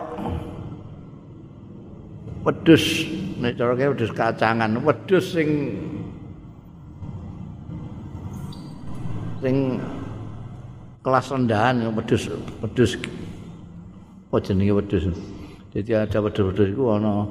wedhus 2.44 3.04
nek 3.36 3.52
cara 3.56 3.72
wedhus 3.76 4.12
kacangan 4.16 4.80
wedhus 4.80 5.36
sing 5.36 5.48
sing 9.44 9.76
kelas 11.04 11.26
rendahan 11.28 11.84
wedhus 11.92 12.32
wedhus 12.64 12.96
apa 14.34 14.50
jenenge 14.50 14.74
wedhus 14.74 15.06
jadi 15.70 16.10
ada 16.10 16.18
wedhus-wedhus 16.18 16.74
iku 16.74 16.98
ana 16.98 17.22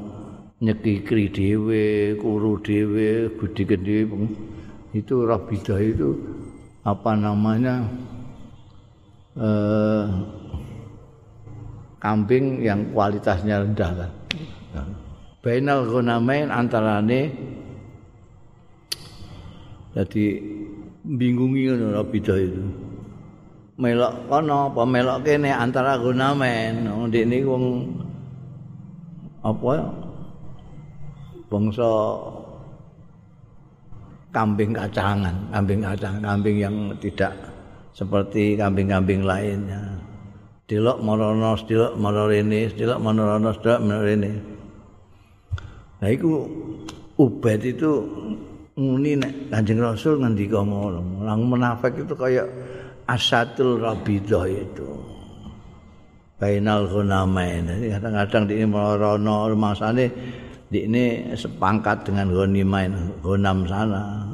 nyekikri 0.64 1.28
dhewe 1.28 2.16
kuru 2.16 2.64
dhewe 2.64 3.28
gudi 3.36 3.68
dhewe 3.68 4.24
itu 4.96 5.16
rabidah 5.28 5.84
itu 5.84 6.16
apa 6.88 7.12
namanya 7.20 7.84
eh, 9.36 10.08
kambing 12.00 12.64
yang 12.64 12.88
kualitasnya 12.96 13.68
rendah 13.68 13.92
kan 14.00 14.12
bainal 15.44 15.84
ghanamain 15.84 16.48
antarane 16.48 17.36
jadi 19.92 20.24
bingungi 21.04 21.68
ngono 21.68 22.00
bidah 22.08 22.40
itu 22.40 22.93
melok 23.78 24.30
kono 24.30 24.70
apa 24.70 24.82
melok 24.86 25.18
kene 25.26 25.50
antara 25.50 25.98
ghanamain 25.98 26.86
ndek 26.86 27.26
niku 27.26 27.58
wong 27.58 27.66
apa 29.42 29.90
bangsa 31.50 31.90
kambing 34.34 34.72
kacangan 34.74 35.36
kambing 35.50 35.82
kacang 35.82 36.16
kambing 36.22 36.58
yang 36.62 36.76
tidak 37.02 37.34
seperti 37.94 38.58
kambing-kambing 38.58 39.22
lainnya. 39.22 40.02
Delok 40.66 40.98
marono 41.06 41.54
delok 41.54 41.94
marone 42.00 42.42
rene 42.42 42.62
delok 42.74 43.00
marono 43.00 43.52
delok 43.54 43.80
marone 43.84 44.04
rene 44.04 44.32
Nah 46.02 46.10
iku 46.12 46.44
Ubaid 47.14 47.62
itu 47.62 48.02
muni 48.74 49.14
nek 49.14 49.54
Kanjeng 49.54 49.78
Rasul 49.78 50.18
ngendika 50.18 50.66
ngono. 50.66 51.22
Lang 51.22 51.46
munafik 51.46 51.94
itu 51.94 52.18
kayak 52.18 52.50
asatul 53.08 53.82
rabidah 53.82 54.46
itu. 54.48 54.90
Bainal 56.40 56.92
ghunamain. 56.92 57.64
Jadi 57.68 57.88
kadang-kadang 57.96 58.44
di 58.52 58.56
merono 58.68 59.48
masane 59.56 60.06
di 60.68 60.90
ini 60.90 61.32
sepangkat 61.38 62.10
dengan 62.10 62.34
ghunimain, 62.34 63.22
ghunam 63.22 63.64
sana. 63.70 64.34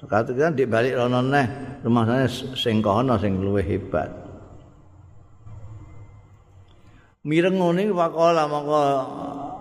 Sekarang 0.00 0.32
kan 0.32 0.52
di 0.56 0.64
balik 0.64 0.96
rono 0.96 1.20
neh 1.20 1.44
rumah 1.84 2.08
sana 2.08 2.24
sing 2.56 2.80
kono 2.80 3.20
sing 3.20 3.36
luwih 3.44 3.66
hebat. 3.66 4.08
Mireng 7.20 7.60
ngene 7.60 7.92
wakola 7.92 8.48
maka 8.48 8.82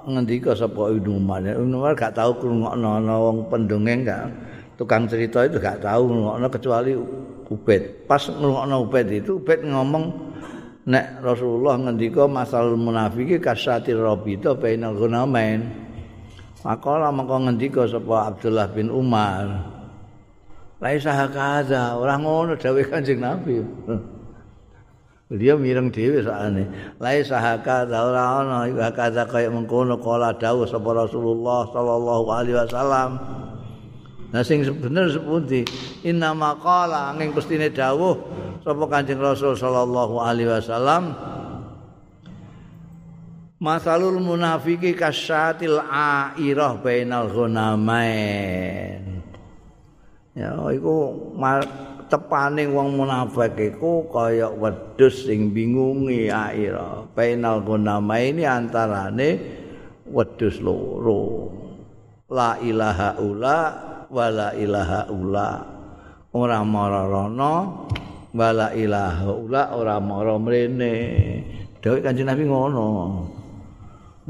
ngendika 0.07 0.55
sapa 0.55 0.95
Ibnu 0.95 1.19
Umar. 1.19 1.43
Ibnu 1.43 1.75
Umar 1.75 1.91
gak 1.91 2.15
tahu 2.15 2.39
krungokno 2.39 3.03
ana 3.03 3.19
wong 3.19 3.51
pendongeng 3.51 4.07
gak 4.07 4.31
tukang 4.79 5.03
cerita 5.11 5.43
itu 5.43 5.59
gak 5.59 5.83
tahu 5.83 6.07
krungokno 6.07 6.47
kecuali 6.47 6.95
Ubed. 7.49 8.07
Pas 8.07 8.23
ngrungokno 8.23 8.87
Ubed 8.87 9.07
itu 9.11 9.43
Ubed 9.43 9.67
ngomong 9.67 10.31
nek 10.87 11.19
Rasulullah 11.19 11.75
ngendika 11.75 12.23
masal 12.31 12.79
munafiki 12.79 13.43
kasati 13.43 13.91
rabita 13.91 14.55
bainal 14.55 14.95
ghunamain. 14.95 15.67
Maka 16.63 17.11
maka 17.11 17.35
ngendika 17.43 17.83
sapa 17.91 18.31
Abdullah 18.31 18.71
bin 18.71 18.87
Umar. 18.87 19.67
Laisa 20.79 21.11
hakadha, 21.11 21.99
ora 21.99 22.15
ngono 22.15 22.55
dawuh 22.55 22.87
Kanjeng 22.87 23.19
Nabi. 23.19 23.59
Dia 25.29 25.53
mireng 25.53 25.93
dhewe 25.93 26.23
sakane. 26.25 26.95
Lai 26.97 27.21
sahaka 27.21 27.85
ora 27.85 28.41
ana 28.41 28.65
iku 28.65 28.81
hakada 28.81 29.29
kaya 29.29 29.51
mengkono 29.51 30.01
kala 30.01 30.33
dawuh 30.33 30.65
sapa 30.65 30.89
Rasulullah 30.89 31.69
sallallahu 31.69 32.25
alaihi 32.33 32.57
wasallam. 32.57 33.09
Nah 34.29 34.45
sing 34.45 34.61
bener 34.61 35.09
sepundi? 35.09 35.65
Inna 36.05 36.37
maqala 36.37 37.09
angin 37.09 37.33
pestine 37.33 37.73
dawuh 37.73 38.13
sapa 38.61 38.85
Kanjeng 38.85 39.17
Rasul 39.17 39.57
sallallahu 39.57 40.21
alaihi 40.21 40.53
wasallam. 40.53 41.17
Masalul 43.59 44.21
munafiki 44.21 44.95
kasyatil 44.95 45.81
airah 45.83 46.79
bainal 46.79 47.27
ghanamain. 47.27 49.19
Ya 50.37 50.55
iku 50.71 51.11
tepane 52.07 52.69
wong 52.69 53.01
munafik 53.01 53.59
iku 53.59 54.07
kaya 54.07 54.47
wedhus 54.47 55.25
sing 55.27 55.51
bingungi 55.51 56.31
aira 56.31 57.03
bainal 57.11 57.59
gunama 57.65 58.15
ini 58.17 58.47
antarane 58.47 59.29
wedhus 60.07 60.57
loro 60.63 61.51
la 62.31 62.55
ilaha 62.61 63.19
ula 63.19 63.88
wala 64.09 64.53
ilaha 64.57 65.09
ula. 65.09 65.49
Ora 66.29 66.61
marana 66.61 67.53
wala 68.29 68.67
ilaha 68.77 69.29
ula 69.33 69.63
ora 69.73 69.97
mara 69.97 70.35
mrene. 70.37 70.93
Dawuh 71.81 72.03
kanjeng 72.03 72.27
nabi 72.29 72.43
ngono. 72.45 72.85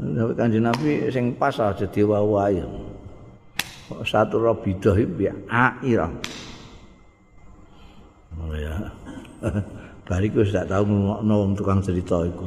Dawuh 0.00 0.32
kanjeng 0.32 0.64
nabi 0.64 1.12
sing 1.12 1.36
pas 1.36 1.56
aja 1.60 1.84
diwawahi 1.84 2.90
satu 4.06 4.38
rabidah 4.38 4.94
iki 4.94 5.26
aira 5.50 6.06
Oh 8.40 8.54
ya. 8.54 8.72
Bariku 10.06 10.46
sudah 10.46 10.64
tahu 10.64 10.86
ngono 10.86 11.52
tukang 11.58 11.82
cerita 11.82 12.24
iku. 12.24 12.46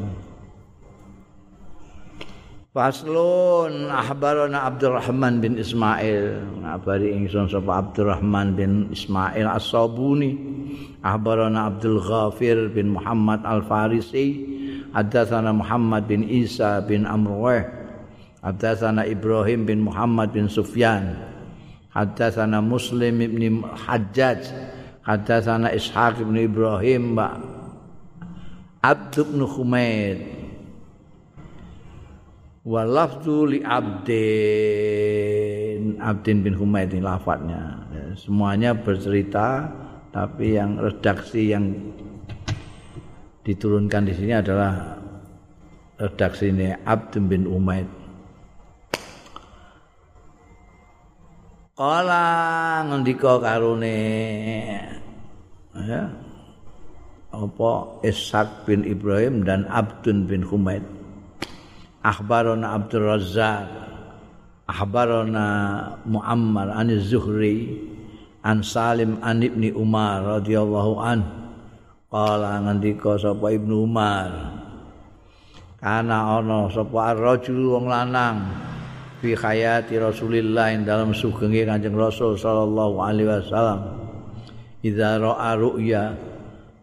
Faslun 2.74 3.94
ahbarana 3.94 4.66
Abdurrahman 4.66 5.46
bin 5.46 5.62
Ismail. 5.62 6.42
Ngabari 6.66 7.14
ingsun 7.14 7.46
sapa 7.46 7.86
Abdurrahman 7.86 8.58
bin 8.58 8.90
Ismail 8.90 9.46
As-Sabuni. 9.46 10.34
Ahbarana 11.06 11.70
Abdul 11.70 12.02
Ghafir 12.02 12.74
bin 12.74 12.98
Muhammad 12.98 13.46
Al-Farisi. 13.46 14.50
Hadatsana 14.90 15.54
Muhammad 15.54 16.10
bin 16.10 16.26
Isa 16.26 16.82
bin 16.82 17.06
Amrwah 17.06 17.62
hadatsana 18.42 19.06
Ibrahim 19.06 19.70
bin 19.70 19.86
Muhammad 19.86 20.34
bin 20.34 20.50
Sufyan. 20.50 21.14
Hadatsana 21.94 22.58
Muslim 22.58 23.22
bin 23.22 23.62
Hajjaj. 23.62 24.50
Hadatsana 25.06 25.70
Ishaq 25.78 26.26
bin 26.26 26.42
Ibrahim 26.42 27.14
Mbak 27.14 27.34
Abd 28.82 29.14
bin 29.30 29.46
Humaid 29.46 30.43
wa 32.64 32.88
lafzu 32.88 33.48
li 33.52 33.60
Abdin 33.64 34.24
Abdin 36.00 36.44
bin 36.44 36.56
Humaid 36.56 36.96
ini 36.96 37.04
lafadznya 37.04 37.84
semuanya 38.16 38.72
bercerita 38.72 39.68
tapi 40.14 40.56
yang 40.56 40.80
redaksi 40.80 41.52
yang 41.52 41.74
diturunkan 43.44 44.08
di 44.08 44.14
sini 44.16 44.34
adalah 44.38 44.96
redaksi 46.00 46.50
ini 46.54 46.72
Abd 46.86 47.14
bin 47.28 47.44
Umaid. 47.50 47.90
Kala 51.74 52.86
ngendika 52.86 53.42
karune 53.42 53.98
ya 55.74 56.06
apa 57.34 57.72
Ishaq 58.06 58.70
bin 58.70 58.86
Ibrahim 58.86 59.42
dan 59.42 59.66
Abdun 59.66 60.30
bin 60.30 60.46
Humaid. 60.46 60.86
Akhbarona 62.04 62.76
Abdul 62.76 63.08
Razzaq. 63.08 63.68
Akhbarona 64.68 65.48
Muammar 66.04 66.76
an 66.76 66.92
Zuhri. 67.00 67.80
An 68.44 68.60
Salim 68.60 69.24
an 69.24 69.40
Ibni 69.40 69.72
Umar 69.72 70.20
radhiyallahu 70.20 71.00
an 71.00 71.20
Kala 72.12 72.60
ngendika 72.60 73.16
sapa 73.16 73.56
Ibnu 73.56 73.88
Umar 73.88 74.30
Kana 75.80 76.44
ana 76.44 76.68
sapa 76.68 77.16
ar-rajul 77.16 77.72
wong 77.72 77.88
lanang 77.88 78.44
fi 79.24 79.32
hayati 79.32 79.96
Rasulillah 79.96 80.76
dalam 80.84 81.16
sugenge 81.16 81.64
Kanjeng 81.64 81.96
Rasul 81.96 82.36
sallallahu 82.36 83.00
alaihi 83.00 83.32
wasallam. 83.32 83.80
Idza 84.84 85.20
ra'a 85.20 85.56
ru'ya 85.56 86.20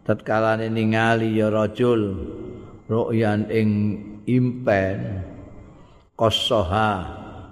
tatkala 0.05 0.57
ningali 0.57 1.37
ya 1.37 1.53
rajul 1.53 2.13
ru'yan 2.89 3.45
ing 3.53 3.69
impen. 4.27 4.97
Qasaha 6.17 6.89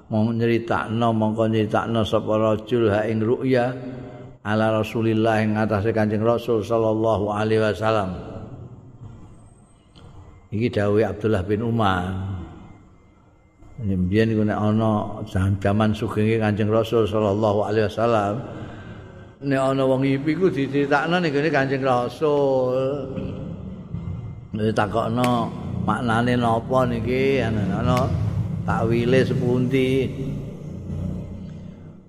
mau 0.10 0.30
nyeritakno 0.30 1.14
mongko 1.14 1.50
nyeritakno 1.50 2.02
sapa 2.06 2.34
rajul 2.38 2.90
ha 2.90 3.06
ing 3.06 3.22
ru'ya 3.22 3.74
ala 4.46 4.82
Rasulillah 4.82 5.42
ing 5.46 5.58
atase 5.58 5.94
Kanjeng 5.94 6.26
Rasul 6.26 6.66
sallallahu 6.66 7.30
alaihi 7.34 7.62
wasallam. 7.62 8.18
Iki 10.50 10.68
dawuh 10.74 11.06
Abdullah 11.06 11.46
bin 11.46 11.62
Umar. 11.62 12.10
Mbiyen 13.80 14.36
iku 14.36 14.44
nek 14.44 14.60
ana 14.60 15.24
zaman 15.62 15.96
sugenge 15.96 16.42
Kanjeng 16.42 16.68
Rasul 16.68 17.08
sallallahu 17.08 17.64
alaihi 17.64 17.88
wasallam 17.88 18.34
nek 19.40 19.56
ana 19.56 19.88
wong 19.88 20.04
ipi 20.04 20.36
ku 20.36 20.52
diceritakno 20.52 21.16
ning 21.22 21.32
Kanjeng 21.32 21.86
Rasul. 21.86 23.08
Nek 24.52 24.74
takokno 24.74 25.48
maknane 25.90 26.38
napa 26.38 26.86
niki 26.86 27.42
ana 27.42 28.06
takwile 28.70 29.26
sepundi. 29.26 30.06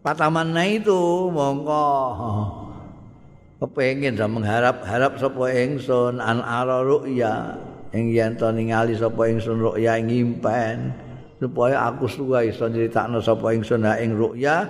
Patamana 0.04 0.64
itu 0.68 1.28
mongko 1.32 1.88
kepengin 3.60 4.16
dan 4.16 4.32
mengharap-harap 4.32 5.16
sapa 5.20 5.52
ingsun 5.52 6.20
an 6.20 6.40
ara 6.44 6.84
ru'ya 6.84 7.56
ing 7.96 8.12
yen 8.12 8.36
to 8.36 8.48
ningali 8.52 8.96
sapa 8.96 9.28
ingsun 9.28 9.60
ru'ya 9.60 10.00
ing 10.00 10.08
impen. 10.08 11.08
supaya 11.40 11.88
aku 11.88 12.04
suka 12.04 12.44
iso 12.44 12.68
nyeritakno 12.68 13.24
sapa 13.24 13.56
ingsun 13.56 13.88
ing 13.96 14.12
ru'ya 14.12 14.68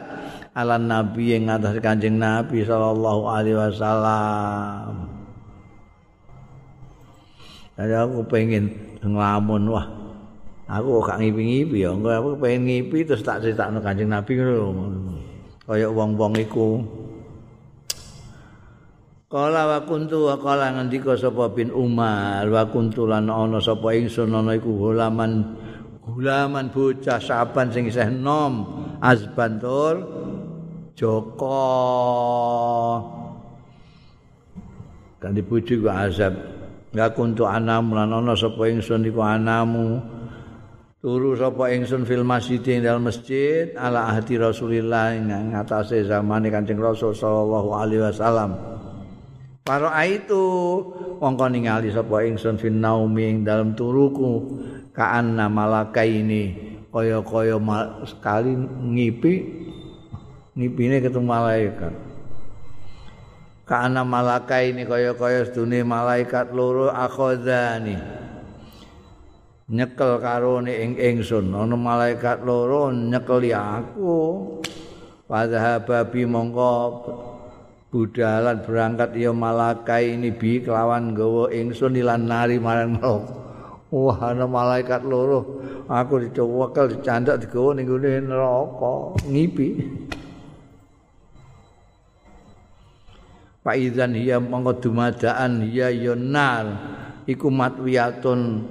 ala 0.55 0.79
nabi 0.79 1.35
ing 1.35 1.51
atas 1.51 1.83
kanjeng 1.83 2.15
nabi 2.15 2.63
sallallahu 2.63 3.27
alaihi 3.27 3.59
wasallam 3.59 5.10
Jadi 7.81 7.97
aku 7.97 8.21
pengen 8.29 8.69
ngelamun 9.01 9.73
wah 9.73 9.89
aku 10.69 11.01
gak 11.01 11.17
ngipi-ngipi 11.17 11.89
ya. 11.89 11.97
Enggak 11.97 12.21
aku 12.21 12.37
pengen 12.37 12.69
ngipi 12.69 13.09
terus 13.09 13.25
tak 13.25 13.41
ceritakan 13.41 13.81
kanjeng 13.81 14.13
nabi 14.13 14.37
ngono 14.37 14.69
kaya 15.65 15.89
wong-wong 15.89 16.37
iku. 16.45 16.85
Kala 19.33 19.65
wa 19.65 19.81
kuntu 19.89 20.29
wa 20.29 20.37
kala 20.37 20.77
ngendika 20.77 21.17
sapa 21.17 21.49
bin 21.57 21.73
Umar 21.73 22.45
wa 22.53 22.69
kuntu 22.69 23.09
lan 23.09 23.33
ana 23.33 23.63
sapa 23.65 23.97
ingsun 23.97 24.35
ana 24.35 24.61
iku 24.61 24.75
hulaman 24.77 25.57
gulaman 26.05 26.69
bocah 26.69 27.23
saban 27.23 27.71
sing 27.73 27.89
isih 27.89 28.11
nom 28.13 28.67
azban 29.01 29.57
tur 29.57 29.95
Joko. 30.99 31.65
Kan 35.17 35.33
dipuji 35.33 35.81
ku 35.81 35.89
azab 35.89 36.60
enggak 36.91 37.15
kuntu 37.15 37.47
anam 37.47 37.95
lan 37.95 38.11
ana 38.11 38.35
sapa 38.35 38.67
ingsun 38.71 39.07
iku 39.07 39.23
anamu. 39.23 40.03
Turu 41.01 41.33
sapa 41.33 41.73
ingsun 41.73 42.05
fil 42.05 42.29
masjid 42.29 42.61
ing 42.61 42.85
dalam 42.85 43.09
masjid 43.09 43.73
ala 43.73 44.13
ahdi 44.13 44.37
Rasulillah 44.37 45.17
ing 45.17 45.33
ngatasé 45.57 46.05
zamane 46.05 46.53
Kanjeng 46.53 46.77
Rasul 46.77 47.17
sallallahu 47.17 47.73
alaihi 47.73 48.05
wasallam. 48.05 48.53
Para 49.65 49.97
itu 50.05 50.45
wong 51.23 51.41
ningali 51.41 51.89
sapa 51.89 52.27
ingsun 52.29 52.61
fin 52.61 52.85
naumi 52.85 53.33
ing 53.33 53.37
dalam 53.49 53.73
turuku 53.73 54.61
kaanna 54.93 55.49
malaka 55.49 56.05
ini 56.05 56.71
kaya-kaya 56.91 57.57
sekali 58.05 58.51
ngipi 58.91 59.35
ngipine 60.59 60.99
ketemu 60.99 61.27
malaikat 61.27 61.95
kaanna 63.71 64.03
malaka 64.03 64.59
ini 64.67 64.83
kaya-kaya 64.83 65.47
sedune 65.47 65.87
malaikat 65.87 66.51
loro 66.51 66.91
akhadhani 66.91 67.95
nyekel 69.71 70.19
karone 70.19 70.75
ing 70.75 70.99
ingsun. 70.99 71.55
Ana 71.55 71.79
malaikat 71.79 72.43
loro 72.43 72.91
nyekeli 72.91 73.55
aku. 73.55 74.19
Padha 75.31 75.79
babi 75.87 76.27
mongko 76.27 76.75
budalan 77.95 78.67
berangkat 78.67 79.15
ya 79.15 79.31
malaka 79.31 80.03
ini 80.03 80.35
bi 80.35 80.59
kelawan 80.59 81.15
gawa 81.15 81.55
ingsun 81.55 81.95
ilan 81.95 82.27
nari 82.27 82.59
marang 82.59 82.99
neraka 82.99 83.39
Wah, 83.91 84.35
ana 84.35 84.47
malaikat 84.47 85.03
loro. 85.03 85.63
Aku 85.91 86.23
dicowokel 86.23 86.95
dicandak 86.95 87.43
digawa 87.43 87.75
ning 87.75 87.91
neraka, 87.91 89.19
ngipi. 89.27 89.69
Pak 93.61 93.77
Izan 93.77 94.17
hiya 94.17 94.41
mongko 94.41 94.81
dumadaan 94.81 95.69
hiya 95.69 95.93
yonar 95.93 96.65
iku 97.29 97.53
matwiyatun 97.53 98.65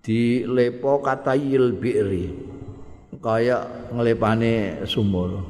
di 0.00 0.48
lepo 0.48 1.04
katayil 1.04 1.76
bi'ri. 1.76 2.32
Kaya 3.20 3.88
ngelepane 3.92 4.84
sumur. 4.88 5.44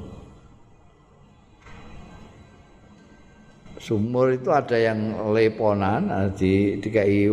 Sumur 3.78 4.30
itu 4.30 4.50
ada 4.50 4.78
yang 4.78 5.30
leponan 5.34 6.30
di 6.38 6.78
dikai 6.78 7.30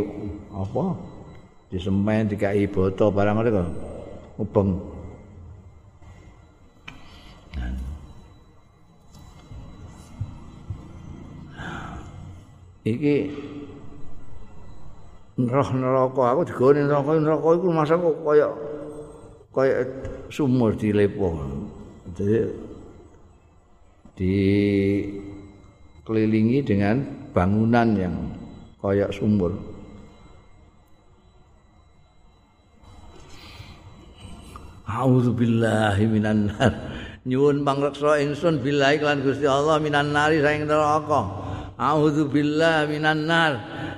apa? 0.54 0.86
Disemen 1.71 2.27
dikai 2.27 2.67
boto 2.67 3.10
barang 3.10 3.38
kok 3.47 3.69
ubeng 4.41 4.90
iki 12.82 13.30
roh 15.38 15.70
neraka 15.78 16.24
aku 16.34 16.41
digone 16.50 16.82
neraka 16.86 17.12
neraka 17.17 17.48
iku 17.58 17.67
masa 17.70 17.94
kok 17.98 18.17
kaya 18.26 18.48
kaya 19.54 19.74
sumur 20.34 20.74
dilepo 20.74 21.38
jadi 22.17 22.50
di 24.17 24.36
kelilingi 26.06 26.60
dengan 26.65 27.06
bangunan 27.32 27.88
yang 27.98 28.15
kaya 28.82 29.08
sumur 29.13 29.54
A'udzubillahi 34.91 36.04
minan 36.04 36.52
nar. 36.52 36.74
Nyuwun 37.24 37.63
pangreksa 37.63 38.20
ingsun 38.20 38.60
billahi 38.60 39.00
lan 39.00 39.24
Gusti 39.24 39.48
Allah 39.48 39.80
minan 39.80 40.12
nari 40.12 40.44
saing 40.44 40.67
neraka. 40.67 41.51
A'udzubillahi 41.82 42.94
minan 42.94 43.26
nar. 43.26 43.54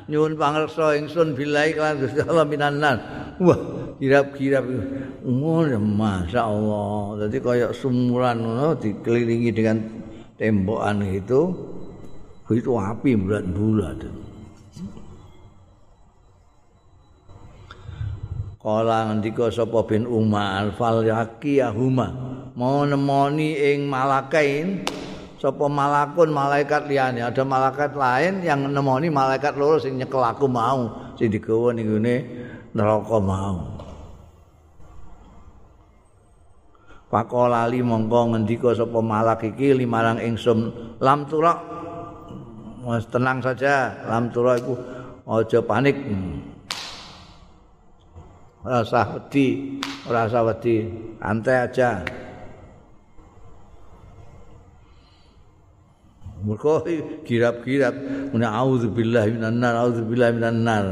Nyuwun 0.07 0.39
pangreksa 0.39 0.95
ingsun 0.95 1.35
billahi 1.35 1.75
lan 1.75 1.99
Gusti 1.99 2.23
Allah 2.23 2.47
minan 2.47 2.79
nar. 2.79 2.97
Wah, 3.43 3.59
kirap-kirap 3.99 4.63
ngono 5.27 5.83
masyaallah. 5.83 7.27
Dadi 7.27 7.37
kaya 7.43 7.75
sumuran 7.75 8.39
ngono 8.39 8.79
dikelilingi 8.79 9.51
dengan 9.51 9.77
tembokan 10.39 11.03
itu. 11.11 11.51
Itu 12.53 12.77
api 12.77 13.17
bulat-bulat. 13.19 13.99
Kala 18.63 19.11
ngendika 19.11 19.51
sapa 19.51 19.83
bin 19.83 20.07
Umar 20.07 20.71
fal 20.79 21.03
yaqiyahuma 21.03 22.07
mau 22.55 22.87
nemoni 22.87 23.59
ing 23.59 23.91
malakain 23.91 24.87
sapa 25.43 25.67
malakun 25.67 26.31
malaikat 26.31 26.87
liyane? 26.87 27.19
Ada 27.19 27.43
malaikat 27.43 27.91
lain 27.99 28.39
yang 28.47 28.63
nemoni 28.71 29.11
malaikat 29.11 29.59
loro 29.59 29.75
sing 29.75 29.99
nyekel 29.99 30.23
aku 30.23 30.47
mau 30.47 31.11
sing 31.19 31.27
digawa 31.27 31.75
ning 31.75 31.91
ngene 31.91 32.15
neraka 32.71 33.19
mau. 33.19 33.59
Pakolali 37.11 37.83
mongko 37.83 38.33
ngendika 38.33 38.71
sapa 38.71 39.03
malak 39.03 39.43
iki 39.43 39.75
limarang 39.75 40.23
ingsun 40.23 40.71
lam 41.03 41.27
turak. 41.27 41.59
Mas 42.83 43.07
tenang 43.07 43.39
saja, 43.39 43.95
lam 44.11 44.27
tura 44.27 44.59
iku 44.59 44.75
aja 45.23 45.63
panik. 45.63 45.95
Ora 48.59 48.83
usah 48.83 49.07
wedi, 49.15 49.79
ora 50.03 50.27
usah 50.27 50.43
wedi, 50.43 50.83
santai 51.15 51.63
aja. 51.63 52.03
Mergo 56.43 56.83
girap-girap, 57.23 57.95
muna 58.35 58.51
auzubillahi 58.59 59.39
minan 59.39 59.63
nar, 59.63 59.79
auzubillahi 59.79 60.31
minan 60.35 60.57
nar. 60.67 60.85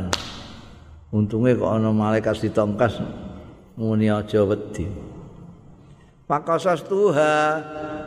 Untunge 1.12 1.60
kok 1.60 1.68
ana 1.68 1.92
malaikat 1.92 2.40
ditongkas 2.40 3.04
muni 3.76 4.08
aja 4.08 4.48
wedi. 4.48 4.88
Pakasas 6.24 6.88
tuha 6.88 7.60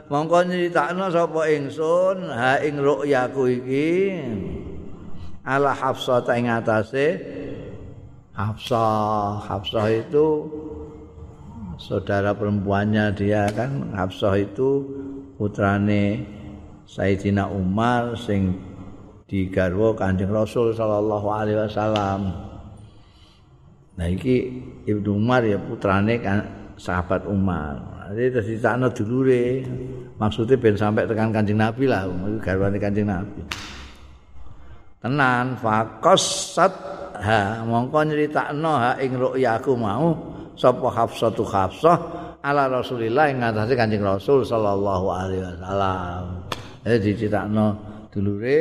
mongko 0.09 0.49
nyritakno 0.49 1.13
sapa 1.13 1.45
ingsun 1.53 2.33
ha 2.33 2.57
ing 2.65 2.81
ru'yaku 2.81 3.61
iki 3.61 3.93
ala 5.45 5.77
Hafsah 5.77 6.25
ta 6.25 6.33
ing 6.41 6.49
atase 6.49 7.21
Hafsah 8.33 9.45
Hafsah 9.45 9.93
itu 9.93 10.49
saudara 11.77 12.33
perempuannya 12.33 13.13
dia 13.13 13.45
kan 13.53 13.93
Hafsah 13.93 14.41
itu 14.41 14.89
putrane 15.37 16.25
Sayyidina 16.85 17.49
Umar 17.49 18.15
sing 18.17 18.55
digarwa 19.25 19.97
Kanjeng 19.97 20.31
Rasul 20.31 20.77
sallallahu 20.77 21.27
alaihi 21.33 21.59
wasallam. 21.59 22.21
Nah 23.95 24.07
iki 24.11 24.63
Ibnu 24.85 25.17
Umar 25.17 25.43
ya 25.47 25.57
putrane 25.57 26.21
kan 26.21 26.45
sahabat 26.77 27.25
Umar. 27.25 27.81
Jadi 28.13 28.29
terus 28.31 28.49
ditakno 28.53 28.93
dulure. 28.93 29.65
Maksudnya 30.21 30.61
ben 30.61 30.77
sampai 30.77 31.09
tekan 31.09 31.33
Kanjeng 31.35 31.59
Nabi 31.59 31.89
lah, 31.89 32.07
garwane 32.39 32.79
Kanjeng 32.79 33.09
Nabi. 33.09 33.43
Tenan 35.01 35.57
faqassat 35.61 36.73
ha 37.21 37.65
mongko 37.65 38.09
nyritakno 38.09 38.73
ha 38.73 38.93
ing 39.01 39.17
ru'yaku 39.17 39.73
mau 39.77 40.17
sapa 40.55 40.89
Hafsatu 40.89 41.45
Hafsah 41.45 41.97
ala 42.45 42.69
Rasulillah 42.69 43.33
ing 43.33 43.41
ngatasi 43.41 43.73
Kanjeng 43.75 44.05
Rasul 44.05 44.45
sallallahu 44.45 45.07
alaihi 45.11 45.43
wasallam. 45.45 46.25
Jadi 46.85 46.97
dicritakno 47.01 47.67
dulure 48.13 48.59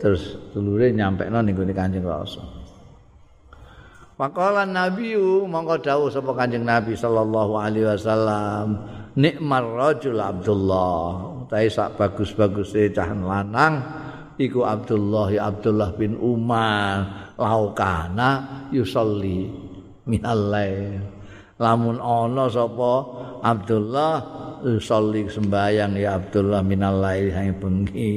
terus 0.00 0.50
dulure 0.56 0.88
nyampekno 0.88 1.44
ning 1.44 1.54
Kanjeng 1.76 2.02
Rasul. 2.02 2.58
Faqala 4.18 4.66
Nabiu 4.66 5.46
mongko 5.46 5.78
dawuh 5.78 6.10
sapa 6.10 6.34
Kanjeng 6.34 6.66
Nabi 6.66 6.98
sallallahu 6.98 7.54
alaihi 7.54 7.86
wasallam, 7.86 8.66
nikmar 9.14 9.62
rajul 9.62 10.18
Abdullah. 10.18 11.38
Utahe 11.46 11.70
sak 11.70 11.94
bagus-baguse 11.94 12.90
cah 12.90 13.14
lanang 13.14 13.78
iku 14.40 14.66
Abdullah 14.66 15.30
ya 15.30 15.46
Abdullah 15.52 15.94
bin 15.94 16.18
Umar 16.18 17.30
laukana 17.38 18.66
yusolli 18.74 19.46
minal 20.08 20.50
Lamun 21.58 21.98
ana 21.98 22.46
sapa 22.46 22.92
Abdullah 23.42 24.14
yusolli 24.64 25.28
sembayang 25.28 25.92
ya 25.98 26.18
Abdullah 26.18 26.62
minal 26.62 26.98
lail 27.02 27.30
sang 27.34 27.54
bengi. 27.58 28.14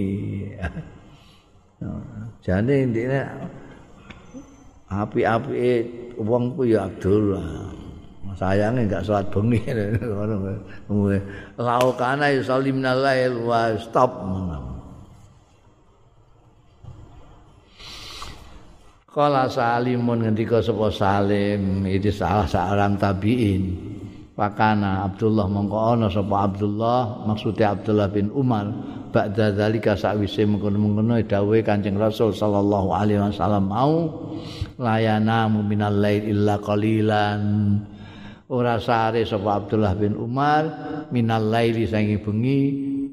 Jane 2.41 2.73
intine 2.85 3.19
api-api 4.89 5.57
wong 6.21 6.57
ku 6.57 6.65
ya 6.65 6.85
Abdullah. 6.85 7.73
Sayange 8.31 8.87
enggak 8.87 9.03
salat 9.03 9.27
bengi 9.27 9.59
ngono. 9.67 10.55
Laukana 11.59 12.31
yusallim 12.31 12.79
nalail 12.79 13.35
wa 13.43 13.75
stop. 13.75 14.11
Kala 19.11 19.51
Salimun 19.51 20.23
ngendika 20.23 20.63
sapa 20.63 20.87
Salim 20.87 21.83
iki 21.83 22.07
salah 22.07 22.47
seorang 22.47 22.95
tabi'in. 22.95 23.63
Pakana 24.31 25.11
Abdullah 25.11 25.43
mongko 25.43 25.77
ana 25.77 26.07
sapa 26.07 26.47
Abdullah? 26.47 27.27
Maksudnya 27.27 27.75
Abdullah 27.75 28.07
bin 28.07 28.31
Umar. 28.31 28.71
Ba'da 29.11 29.51
zalika 29.51 29.99
sakwise 29.99 30.47
mengkono-mengkono 30.47 31.19
dawuhe 31.27 31.67
Kanjeng 31.67 31.99
Rasul 31.99 32.31
sallallahu 32.31 32.95
alaihi 32.95 33.19
wasallam 33.19 33.67
mau 33.67 34.07
layana 34.79 35.51
minal 35.51 35.99
lail 35.99 36.31
illa 36.31 36.55
qalilan. 36.63 37.41
Ora 38.47 38.79
sare 38.79 39.27
sapa 39.27 39.59
Abdullah 39.59 39.99
bin 39.99 40.15
Umar 40.15 40.63
minal 41.11 41.51
laili 41.51 41.83
sangi 41.83 42.15
bengi 42.15 42.59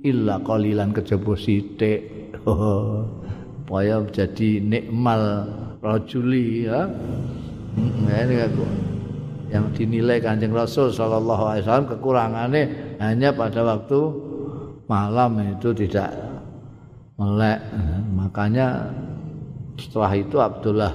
illa 0.07 0.39
qalilan 0.39 0.95
kejaba 0.95 1.35
sithik. 1.35 2.31
Supaya 3.69 4.01
jadi 4.09 4.65
nikmal 4.65 5.45
rajuli 5.85 6.65
ya. 6.65 6.89
Ini 7.77 8.49
yang 9.49 9.73
dinilai 9.73 10.21
Kanjeng 10.21 10.53
Rasul 10.53 10.93
sallallahu 10.93 11.45
alaihi 11.49 11.65
wasallam 11.65 11.89
kekurangannya 11.89 12.65
hanya 13.01 13.33
pada 13.33 13.65
waktu 13.65 14.01
malam 14.89 15.41
itu 15.57 15.73
tidak 15.73 16.13
melek. 17.17 17.61
Makanya 18.13 18.93
setelah 19.81 20.13
itu 20.17 20.37
Abdullah 20.37 20.93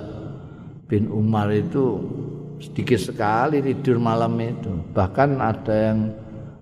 bin 0.85 1.09
Umar 1.09 1.49
itu 1.49 1.97
sedikit 2.61 3.01
sekali 3.01 3.59
tidur 3.59 3.97
malam 3.97 4.37
itu. 4.37 4.71
Bahkan 4.93 5.29
ada 5.41 5.73
yang 5.73 6.13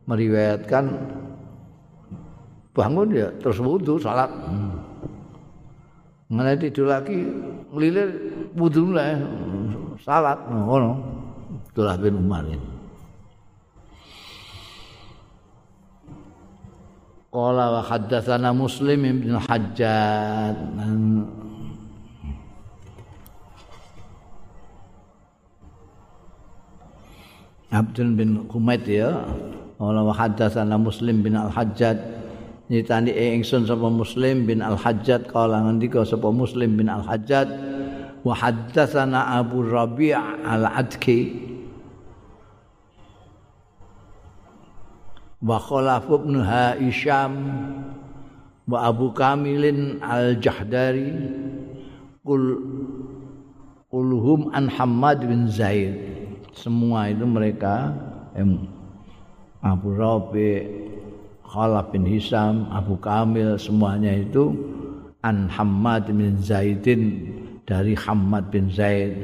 meriwayatkan 0.08 0.86
bangun 2.72 3.08
ya 3.12 3.28
terus 3.44 3.60
wudhu 3.60 4.00
salat. 4.00 4.32
Hmm. 4.32 4.80
mengenai 6.32 6.56
tidur 6.56 6.88
lagi 6.88 7.28
ngelilir 7.76 8.08
wudhu 8.56 8.96
lah 8.96 9.20
salat 10.00 10.40
ngono 10.48 11.21
Abdullah 11.72 11.96
bin 12.04 12.20
Umar 12.20 12.44
ini. 12.52 12.68
Qala 17.32 17.66
wa 17.72 17.80
haddatsana 17.80 18.52
Muslim 18.52 19.08
bin 19.24 19.40
Hajjaj. 19.40 20.52
Abdul 27.72 28.20
bin 28.20 28.52
Humaid 28.52 28.84
ya. 28.84 29.24
Qala 29.80 30.04
wa 30.04 30.12
haddatsana 30.12 30.76
Muslim 30.76 31.24
bin 31.24 31.40
Al-Hajjaj. 31.40 31.96
Nyitani 32.68 33.16
ingsun 33.16 33.64
sapa 33.64 33.88
Muslim 33.88 34.44
bin 34.44 34.60
Al-Hajjaj. 34.60 35.32
Kala 35.32 35.64
ngendika 35.64 36.04
sapa 36.04 36.28
Muslim 36.36 36.76
bin 36.76 36.92
Al-Hajjaj. 36.92 37.48
Wa 38.28 38.36
haddatsana 38.36 39.40
Abu 39.40 39.64
Rabi' 39.64 40.12
Al-Adki 40.20 41.51
wa 45.42 45.58
khalaf 45.58 46.06
ibn 46.06 46.38
Hisham 46.78 47.34
wa 48.70 48.94
Abu 48.94 49.10
Kamilin 49.18 49.98
al-Jahdari 50.06 51.18
kul 52.22 52.62
kulhum 53.90 54.54
an 54.54 54.70
Hamad 54.70 55.26
bin 55.26 55.50
Zaid. 55.50 55.98
Semua 56.54 57.10
itu 57.10 57.26
mereka 57.26 57.90
em, 58.38 58.70
Abu 59.66 59.98
Rabi 59.98 60.68
Khalaf 61.42 61.92
bin 61.92 62.08
Hisham 62.08 62.70
Abu 62.72 62.96
Kamil 63.02 63.58
semuanya 63.58 64.14
itu 64.14 64.56
an 65.26 65.50
Hamad 65.50 66.08
bin 66.08 66.38
Zaidin 66.38 67.28
dari 67.66 67.98
Hamad 67.98 68.54
bin 68.54 68.70
Zaid. 68.70 69.18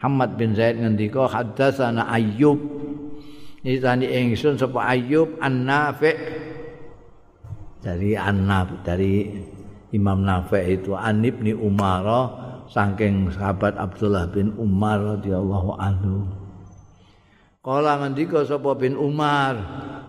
Hamad 0.00 0.36
bin 0.36 0.52
Zaid 0.56 0.80
ngendika 0.80 1.28
hadatsana 1.28 2.08
Ayyub 2.12 2.56
nyitani 3.60 4.08
ingsun 4.08 4.56
sapa 4.56 4.88
Ayyub 4.88 5.36
An-Nafi' 5.36 6.16
dari 7.80 8.16
An-Nafi 8.16 8.76
dari 8.80 9.14
Imam 9.92 10.22
Nafi' 10.24 10.80
itu 10.80 10.96
An 10.96 11.20
Ibni 11.20 11.52
Umar 11.52 12.06
saking 12.70 13.28
sahabat 13.34 13.74
Abdullah 13.76 14.30
bin 14.30 14.54
Umar 14.56 15.18
radhiyallahu 15.18 15.76
anhu. 15.76 16.24
Kala 17.60 18.00
ngendika 18.00 18.40
sapa 18.48 18.72
bin 18.72 18.96
Umar 18.96 19.58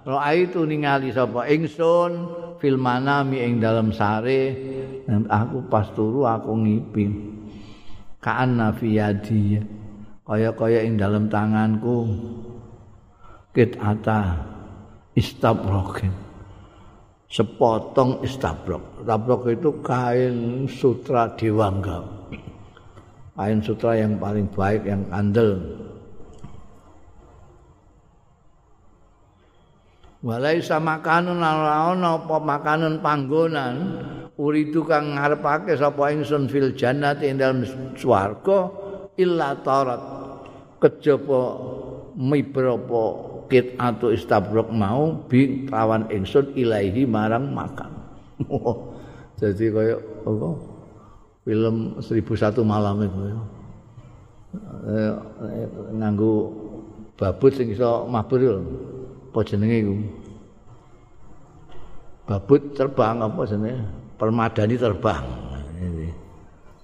Ra'aitu 0.02 0.66
ningali 0.66 1.12
sapa 1.12 1.46
ingsun 1.52 2.12
fil 2.58 2.80
manami 2.80 3.44
ing 3.44 3.62
dalam 3.62 3.92
sare 3.92 4.56
dan 5.04 5.28
aku 5.28 5.68
pas 5.70 5.86
turu 5.92 6.24
aku 6.26 6.58
ngipi. 6.58 7.06
Ka'anna 8.22 8.74
fi 8.74 8.98
yadi 9.02 9.62
kaya-kaya 10.26 10.86
ing 10.86 10.96
dalam 10.96 11.28
tanganku 11.28 12.08
kit 13.52 13.76
ata 13.84 14.40
istabrokin 15.12 16.12
sepotong 17.32 18.24
istabrok 18.24 19.04
istabrok 19.04 19.42
itu 19.52 19.70
kain 19.84 20.68
sutra 20.68 21.32
dewangga. 21.36 22.04
Kain 23.42 23.64
sutra 23.64 23.96
yang 23.98 24.20
paling 24.20 24.46
baik 24.52 24.86
yang 24.86 25.02
kandel. 25.08 25.58
Walai 30.22 30.62
sama 30.62 31.02
kanun 31.02 31.42
ana 31.42 32.22
apa 32.22 32.38
makanan 32.38 33.02
panggonan? 33.02 33.76
Uridu 34.38 34.86
kang 34.86 35.18
ngarepake 35.18 35.74
sapa 35.74 36.14
ingsun 36.14 36.46
fil 36.52 36.78
jannati 36.78 37.34
ing 37.34 37.42
dalem 37.42 37.66
swarga 37.98 38.70
illa 39.18 39.58
tarat. 39.66 40.04
Kejaba 40.78 41.42
mibrapa 42.14 43.31
kit 43.52 43.76
atau 43.76 44.16
istabrok 44.16 44.72
mau 44.72 45.28
bi 45.28 45.68
lawan 45.68 46.08
ingsun 46.08 46.56
ilahi 46.56 47.04
marang 47.04 47.52
makan 47.52 47.92
jadi 49.42 49.66
kaya 49.74 49.96
apa? 50.24 50.50
Film 51.42 51.98
1001 51.98 52.62
malam 52.62 53.02
itu 53.02 53.20
eh, 54.86 55.14
nganggo 55.98 56.54
babut 57.18 57.50
sing 57.50 57.74
iso 57.74 58.06
mabur 58.06 58.62
apa 59.34 59.40
jenenge 59.42 59.78
iku? 59.82 59.96
Babut 62.30 62.62
terbang 62.78 63.26
apa 63.26 63.42
jenenge? 63.50 63.82
Permadani 64.22 64.78
terbang. 64.78 65.26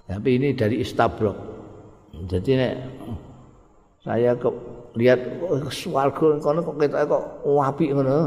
Tapi 0.07 0.29
ini 0.39 0.57
dari 0.57 0.81
istabrok 0.81 1.37
jadi 2.25 2.51
nek 2.57 2.73
saya 4.01 4.33
ke 4.33 4.49
lihat 4.97 5.19
swarga 5.69 6.41
kono 6.41 6.59
kok 6.65 6.77
ketok 6.81 7.05
kok 7.07 7.23
apik 7.61 7.93
ngono. 7.93 8.17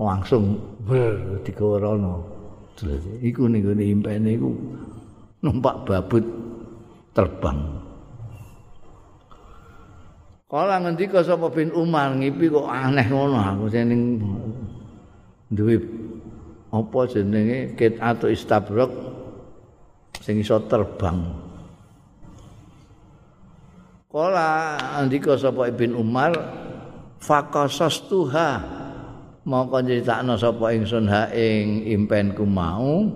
Langsung 0.00 0.56
ber 0.88 1.40
digorono 1.44 2.24
iku 3.20 3.44
ning 3.44 3.60
ngene 3.60 3.84
impene 3.84 4.28
iku 4.32 4.50
numpak 5.44 5.84
babut 5.84 6.24
terbang. 7.12 7.60
Kala 10.50 10.82
ngendika 10.82 11.22
sapa 11.22 11.46
bin 11.52 11.70
Umar 11.76 12.16
ngipi 12.16 12.50
kok 12.50 12.66
aneh 12.66 13.06
ngono 13.06 13.38
aku 13.38 13.64
sing 13.70 13.86
ning 13.92 14.02
duwe 15.52 15.78
apa 16.70 16.98
jenenge 17.10 17.74
kit 17.74 17.98
atau 18.00 18.26
istabrak 18.30 18.90
sing 20.24 20.40
iso 20.40 20.58
terbang. 20.66 21.49
Kala 24.10 24.74
andika 24.98 25.38
sapa 25.38 25.70
Ibn 25.70 25.94
Umar 25.94 26.34
faqasastuha 27.22 28.58
mongko 29.46 29.86
nyritakno 29.86 30.34
sapa 30.34 30.74
ingsun 30.74 31.06
ha 31.06 31.30
ing 31.30 31.86
impenku 31.86 32.42
mau. 32.42 33.06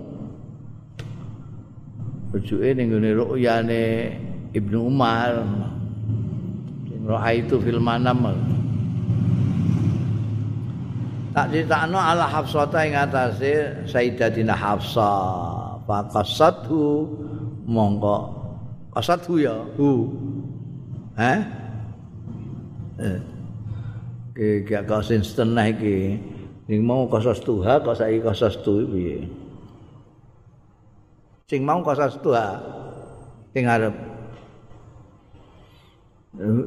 Rujuke 2.31 2.79
ning 2.79 2.95
ngene 2.95 3.11
ru'yane 3.11 3.83
Ibnu 4.55 4.87
Umar 4.87 5.43
roa 7.03 7.27
itu 7.35 7.59
fil 7.59 7.83
manam. 7.83 8.31
Tak 11.35 11.51
ditakno 11.51 11.99
ala 11.99 12.23
hafsata 12.23 12.87
ing 12.87 12.95
atase 12.95 13.83
sayyidatina 13.83 14.55
hafsah 14.55 15.75
faqasathu 15.83 17.03
mongko 17.67 18.31
qasathu 18.95 19.43
ya? 19.43 19.59
Hu 19.75 20.07
Eh? 21.15 21.39
Ki 24.35 24.67
gak 24.67 24.83
kok 24.83 25.03
sin 25.07 25.23
setengah 25.23 25.65
iki. 25.71 26.19
Ning 26.67 26.81
mau 26.83 27.07
kosas 27.07 27.39
tuha 27.39 27.79
kok 27.79 27.95
saiki 27.95 28.19
kosas 28.19 28.59
tu 28.59 28.83
piye? 28.89 29.23
Sing 31.47 31.61
mau 31.63 31.79
kosas 31.85 32.17
tuha 32.19 32.57
sing 33.53 33.69
arep 33.69 33.95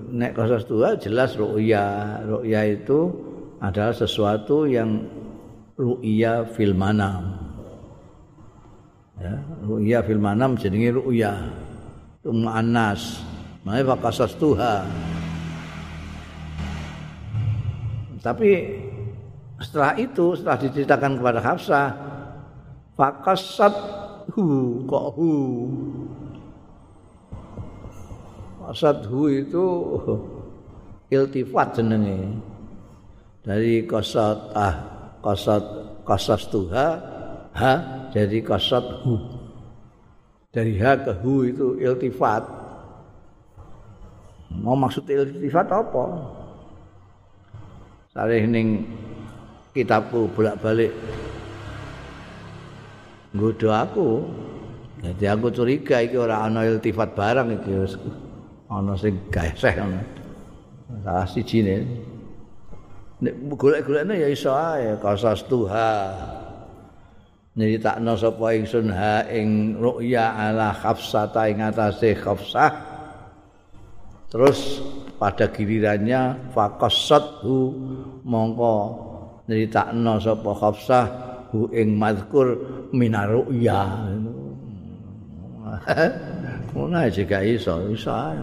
nek 0.09 0.33
kosas 0.33 0.65
tuha 0.65 0.97
jelas 0.97 1.37
ru'ya. 1.37 2.19
Ru'ya 2.25 2.61
itu 2.73 3.13
adalah 3.61 3.93
sesuatu 3.93 4.65
yang 4.65 5.05
ru'ya 5.77 6.49
fil 6.57 6.73
manam. 6.73 7.37
Ya, 9.19 9.35
ru'ya 9.67 10.01
fil 10.07 10.23
manam 10.23 10.57
jenenge 10.57 10.95
ru'ya. 10.95 11.37
Itu 12.23 12.33
mu'annas. 12.33 13.21
Mae 13.67 13.83
fakasas 13.83 14.39
Tuhan. 14.39 14.87
Tapi 18.19 18.51
setelah 19.59 19.95
itu, 19.99 20.35
setelah 20.39 20.59
diceritakan 20.59 21.19
kepada 21.19 21.41
Hafsah, 21.43 21.89
fakasat 22.99 23.75
hu 24.35 24.83
kok 24.87 25.07
hu. 25.15 25.33
Fakasat 28.63 28.99
hu 29.07 29.21
itu 29.31 29.65
iltifat 31.09 31.79
jenenge. 31.79 32.43
Dari 33.47 33.87
kosat 33.89 34.53
ah 34.53 34.75
kosat 35.25 35.65
kosas 36.05 36.43
tuha 36.53 36.89
ha 37.57 37.73
jadi 38.13 38.45
kosat 38.45 38.85
hu. 39.07 39.15
Dari 40.53 40.77
ha 40.83 40.99
ke 41.01 41.13
hu 41.23 41.49
itu 41.49 41.79
iltifat. 41.81 42.58
Mau 44.53 44.77
maksud 44.77 45.05
iltifat 45.05 45.69
apa? 45.69 46.05
Sareh 48.13 48.49
ning 48.49 48.89
kitabku 49.77 50.33
bolak-balik. 50.33 50.93
Nggodo 53.37 53.69
aku. 53.71 54.09
Jadi 54.99 55.25
aku 55.31 55.47
curiga 55.55 56.03
iki 56.03 56.19
ora 56.19 56.43
ana 56.43 56.67
iltifat 56.67 57.15
barang 57.15 57.49
iki 57.63 57.73
ana 58.67 58.93
sing 58.99 59.15
gaeseh 59.31 59.75
ngono. 59.79 60.01
Salah 61.05 61.29
siji 61.29 61.63
ne 61.63 61.77
nek 63.19 63.35
golek-golekne 63.59 64.15
ya 64.15 64.29
iso 64.31 64.55
ae 64.55 64.95
kasas 65.03 65.43
tuha 65.51 66.15
nyeritakno 67.59 68.15
sapa 68.15 68.55
ingsun 68.55 68.95
ha 68.95 69.27
ing 69.27 69.75
ru'ya 69.75 70.39
ala 70.39 70.71
khafsata 70.71 71.51
ing 71.51 71.59
atase 71.59 72.15
khafsah 72.15 72.88
Terus 74.29 74.85
pada 75.17 75.49
gilirannya 75.49 76.53
faqassathu 76.53 77.73
mongko 78.29 78.77
nyritakno 79.49 80.21
sapa 80.21 80.53
Hafsah 80.53 81.05
hu 81.49 81.73
ing 81.73 81.97
mazkur 81.97 82.61
minaruya. 82.93 83.89
Ngono 86.77 87.01
aja 87.01 87.25
gak 87.25 87.45
iso, 87.49 87.89
iso 87.89 88.13
ae. 88.13 88.37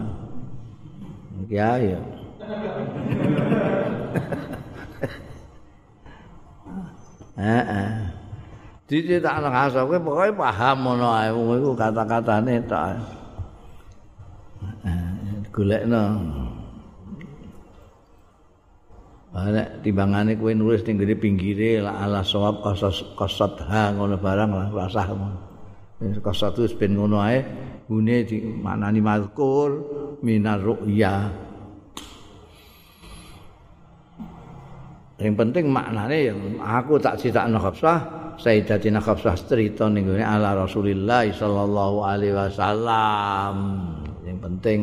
Iki 1.46 1.58
ayo. 1.62 2.02
Heeh. 7.38 8.10
Dicetakno 8.90 9.54
Hafsah 9.54 9.86
kowe 9.86 10.02
pokoke 10.02 10.34
paham 10.34 10.82
ngono 10.82 11.14
ae 11.14 11.30
iku 11.30 11.78
kata-katane 11.78 12.58
tok. 12.66 13.15
Golekno. 15.56 16.04
Ana 19.36 19.80
timbangane 19.84 20.36
kowe 20.36 20.52
nulis 20.52 20.80
ning 20.84 20.96
gede 20.96 21.16
pinggire 21.16 21.84
la 21.84 22.04
ala 22.04 22.24
sawab 22.24 22.60
qasat 23.16 23.64
ha 23.68 23.92
ngono 23.92 24.16
barang 24.16 24.50
lah 24.52 24.68
rasah 24.72 25.06
ngono. 25.12 25.38
Wis 26.00 26.20
qasat 26.20 26.56
wis 26.60 26.72
ben 26.76 26.96
ngono 26.96 27.20
ae 27.20 27.40
gune 27.88 28.24
di 28.24 28.40
manani 28.40 29.00
mazkur 29.00 29.70
minar 30.24 30.60
ru'ya. 30.60 31.44
Yang 35.16 35.36
penting 35.36 35.72
maknane 35.72 36.16
ya 36.28 36.32
aku 36.60 37.00
tak 37.00 37.16
critakno 37.16 37.56
Hafsah 37.56 37.98
Sayyidatina 38.36 39.00
Hafsah 39.00 39.32
cerita 39.36 39.88
ning 39.88 40.12
ala 40.16 40.52
Rasulillah 40.52 41.24
sallallahu 41.28 42.04
alaihi 42.04 42.36
wasallam. 42.36 43.56
Yang 44.24 44.38
penting 44.44 44.80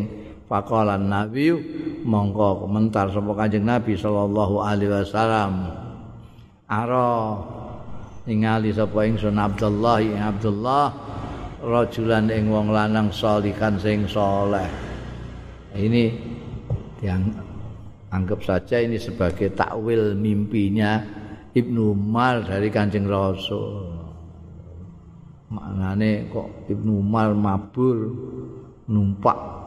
Faqala 0.54 1.02
Nabi 1.02 1.50
mongko 2.06 2.70
komentar 2.70 3.10
sapa 3.10 3.34
Kanjeng 3.34 3.66
Nabi 3.66 3.98
sallallahu 3.98 4.62
alaihi 4.62 4.94
wasallam. 4.94 5.66
Ara 6.70 7.42
ningali 8.30 8.70
sapa 8.70 9.02
ingsun 9.02 9.34
Abdullah 9.34 9.98
ing 10.06 10.22
Abdullah 10.22 10.94
rajulan 11.58 12.30
ing 12.30 12.54
wong 12.54 12.70
lanang 12.70 13.10
salikan 13.10 13.82
sing 13.82 14.06
saleh. 14.06 14.70
Ini 15.74 16.14
yang 17.02 17.34
anggap 18.14 18.46
saja 18.46 18.78
ini 18.78 19.02
sebagai 19.02 19.58
takwil 19.58 20.14
mimpinya 20.14 21.02
Ibnu 21.50 21.98
Umar 21.98 22.46
dari 22.46 22.70
Kanjeng 22.70 23.10
Rasul. 23.10 23.90
Maknane 25.50 26.30
kok 26.30 26.70
Ibnu 26.70 27.02
Umar 27.02 27.34
mabur 27.34 28.14
numpak 28.86 29.63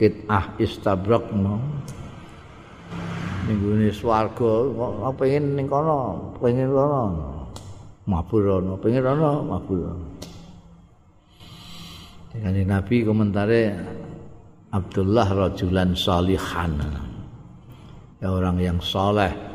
kitah 0.00 0.56
istabrak 0.56 1.28
no. 1.36 1.60
Ninggune 3.44 3.92
swarga 3.92 4.52
kok 4.72 5.12
pengen 5.20 5.60
ning 5.60 5.68
kono 5.68 6.32
pengen 6.40 6.72
kono. 6.72 7.04
Mabur 8.08 8.64
ono 8.64 8.80
pengen 8.80 9.04
ono 9.04 9.32
mabur 9.44 9.92
dengan 12.30 12.78
Nabi 12.78 13.02
komentare 13.02 13.74
Abdullah 14.70 15.26
rajulan 15.34 15.98
salihan 15.98 16.78
ya 18.22 18.30
orang 18.30 18.62
yang 18.62 18.78
soleh 18.78 19.49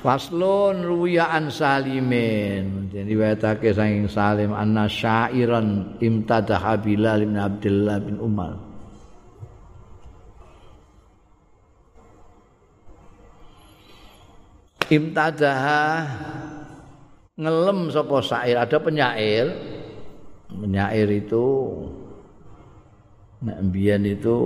Faslun 0.00 0.80
ruwiya 0.80 1.28
an 1.28 1.52
Salimin. 1.52 2.88
Riwayatake 2.88 3.76
saking 3.76 4.08
Salim 4.08 4.56
anna 4.56 4.88
syairan 4.88 6.00
imtadaha 6.00 6.80
Bilal 6.80 7.28
bin 7.28 7.36
Abdullah 7.36 8.00
bin 8.00 8.16
Umar. 8.16 8.56
Imtadaha 14.88 16.08
ngelem 17.36 17.92
sapa 17.92 18.16
syair, 18.24 18.56
ada 18.56 18.76
penyair. 18.80 19.52
Penyair 20.50 21.08
itu 21.12 21.46
Nek 23.40 23.72
itu 24.04 24.36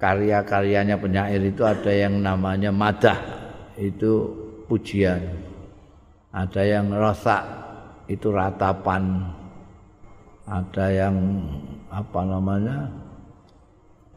karya-karyanya 0.00 0.96
penyair 0.96 1.44
itu 1.44 1.60
ada 1.60 1.92
yang 1.92 2.24
namanya 2.24 2.72
madah 2.72 3.37
itu 3.78 4.34
pujian. 4.66 5.22
Ada 6.34 6.62
yang 6.66 6.92
rosak 6.92 7.46
itu 8.10 8.28
ratapan. 8.34 9.22
Ada 10.48 10.86
yang 10.90 11.16
apa 11.88 12.20
namanya 12.24 12.88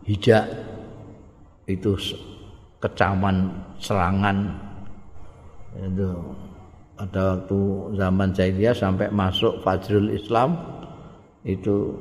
hijak 0.03 0.47
itu 1.69 1.95
kecaman 2.81 3.51
serangan. 3.77 4.57
Itu 5.77 6.09
ada 6.99 7.35
waktu 7.35 7.59
zaman 7.95 8.29
jahiliyah 8.35 8.75
sampai 8.75 9.07
masuk 9.13 9.59
Fajrul 9.63 10.11
Islam 10.13 10.55
itu 11.41 11.95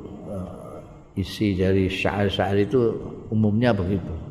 isi 1.16 1.56
dari 1.58 1.90
syair-syair 1.90 2.64
itu 2.68 2.96
umumnya 3.34 3.74
begitu. 3.74 4.29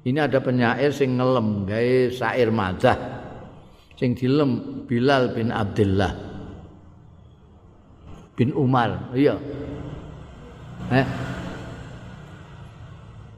Ini 0.00 0.16
ada 0.24 0.40
penyair 0.40 0.96
sing 0.96 1.20
ngelem 1.20 1.68
gawe 1.68 1.96
syair 2.08 2.48
madah 2.48 2.96
sing 4.00 4.16
dilem 4.16 4.84
Bilal 4.88 5.36
bin 5.36 5.52
Abdullah 5.52 6.16
bin 8.32 8.56
Umar. 8.56 9.12
Iya. 9.12 9.36
Eh? 10.88 11.06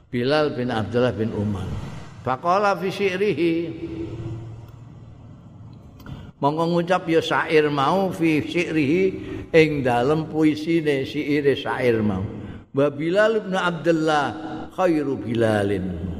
Bilal 0.07 0.55
bin 0.55 0.71
Abdullah 0.71 1.11
bin 1.11 1.35
Umar. 1.35 1.67
Faqala 2.23 2.79
fi 2.79 2.87
syi'rihi 2.87 3.53
Monggo 6.39 6.75
ngucap 6.75 7.07
ya 7.07 7.19
syair 7.19 7.67
mau 7.67 8.11
fi 8.11 8.39
syi'rihi 8.39 9.03
ing 9.51 9.83
dalem 9.83 10.31
puisine 10.31 11.03
syair 11.03 11.51
syair 11.59 11.99
mau. 11.99 12.23
Wa 12.71 12.87
Bilal 12.87 13.43
bin 13.43 13.55
Abdullah 13.59 14.25
khairu 14.71 15.19
Bilalin. 15.19 16.12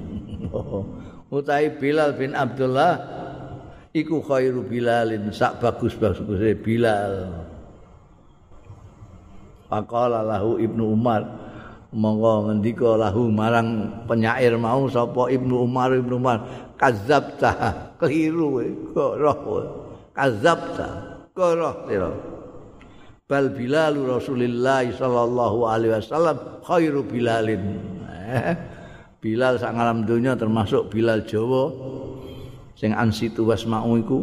Utai 1.34 1.74
Bilal 1.82 2.14
bin 2.14 2.38
Abdullah 2.38 2.94
iku 3.94 4.22
khairu 4.22 4.66
Bilalin 4.66 5.34
sak 5.34 5.62
bagus-bagus 5.62 6.26
Bilal. 6.62 7.34
Faqala 9.70 10.22
lahu 10.22 10.62
Ibnu 10.62 10.94
Umar 10.94 11.26
monggo 11.94 12.50
ngendika 12.50 12.98
lahu 12.98 13.30
marang 13.30 14.02
penyair 14.10 14.58
mau 14.58 14.86
sapa 14.90 15.30
Ibnu 15.30 15.66
Umar 15.66 15.94
Ibnu 15.94 16.18
Umar 16.18 16.38
kadzabta 16.78 17.94
keliru 18.02 18.62
kok 18.94 19.14
roh 19.18 19.38
kadzabta 20.14 20.90
kok 21.34 21.52
roh 21.58 21.78
bal 23.30 23.50
Bilal 23.50 23.98
Rasulullah 24.06 24.86
sallallahu 24.86 25.66
alaihi 25.66 25.98
wasallam 25.98 26.38
khairu 26.62 27.02
Bilalin. 27.02 27.64
Bilal 29.24 29.56
sak 29.56 29.72
ngalam 29.72 30.04
dunya 30.04 30.36
termasuk 30.36 30.92
Bilal 30.92 31.24
Jawa 31.24 31.72
sing 32.76 32.92
ansitu 32.92 33.48
wasma'u 33.48 33.96
iku. 34.04 34.20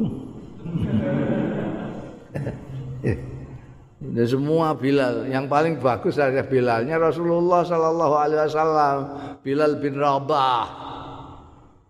Dan 3.97 4.27
semua 4.37 4.77
Bilal 4.77 5.25
yang 5.33 5.49
paling 5.49 5.81
bagus 5.81 6.21
adalah 6.21 6.45
Bilalnya 6.45 7.01
Rasulullah 7.01 7.65
sallallahu 7.65 8.15
alaihi 8.21 8.41
wasallam, 8.45 8.99
Bilal 9.41 9.81
bin 9.81 9.97
Rabah. 9.97 10.69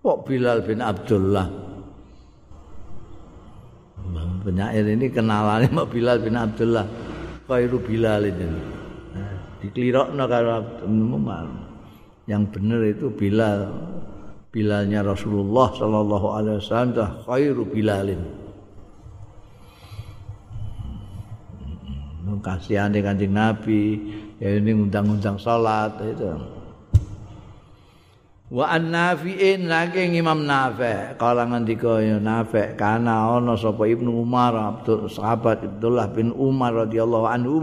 Kok 0.07 0.19
Bilal 0.31 0.63
bin 0.63 0.79
Abdullah? 0.79 1.51
Penyair 4.41 4.89
ini 4.89 5.13
kenalannya 5.13 5.69
sama 5.69 5.85
Bilal 5.85 6.17
bin 6.25 6.33
Abdullah. 6.33 6.87
khairu 7.45 7.77
Bilal 7.83 8.25
itu. 8.31 8.47
Nah, 9.13 9.35
diklirokno 9.61 10.25
karo 10.31 10.81
Umar. 10.87 11.60
Yang 12.31 12.43
benar 12.55 12.81
itu 12.87 13.11
Bilal. 13.11 13.75
Bilalnya 14.55 15.03
Rasulullah 15.03 15.75
sallallahu 15.75 16.27
alaihi 16.31 16.63
wasallam 16.63 17.27
khairu 17.27 17.67
Bilalin. 17.67 18.23
Kasihan 22.41 22.95
kanjeng 22.95 23.37
Nabi, 23.37 24.01
ya 24.41 24.57
ini 24.57 24.73
undang-undang 24.73 25.37
salat 25.37 25.93
itu. 26.01 26.31
wa 28.51 28.67
an 28.67 28.91
nafi'in 28.91 29.71
saking 29.71 30.19
Imam 30.19 30.43
Nafi' 30.43 31.15
kala 31.15 31.47
ngendika 31.47 32.03
ya 32.03 32.19
Nafi' 32.19 32.75
kana 32.75 33.39
ana 33.39 33.55
sapa 33.55 33.87
Ibnu 33.87 34.11
Umar 34.11 34.59
Abdul 34.59 35.07
sahabat 35.07 35.63
Abdullah 35.63 36.11
bin 36.11 36.35
Umar 36.35 36.75
radhiyallahu 36.75 37.27
anhu 37.31 37.63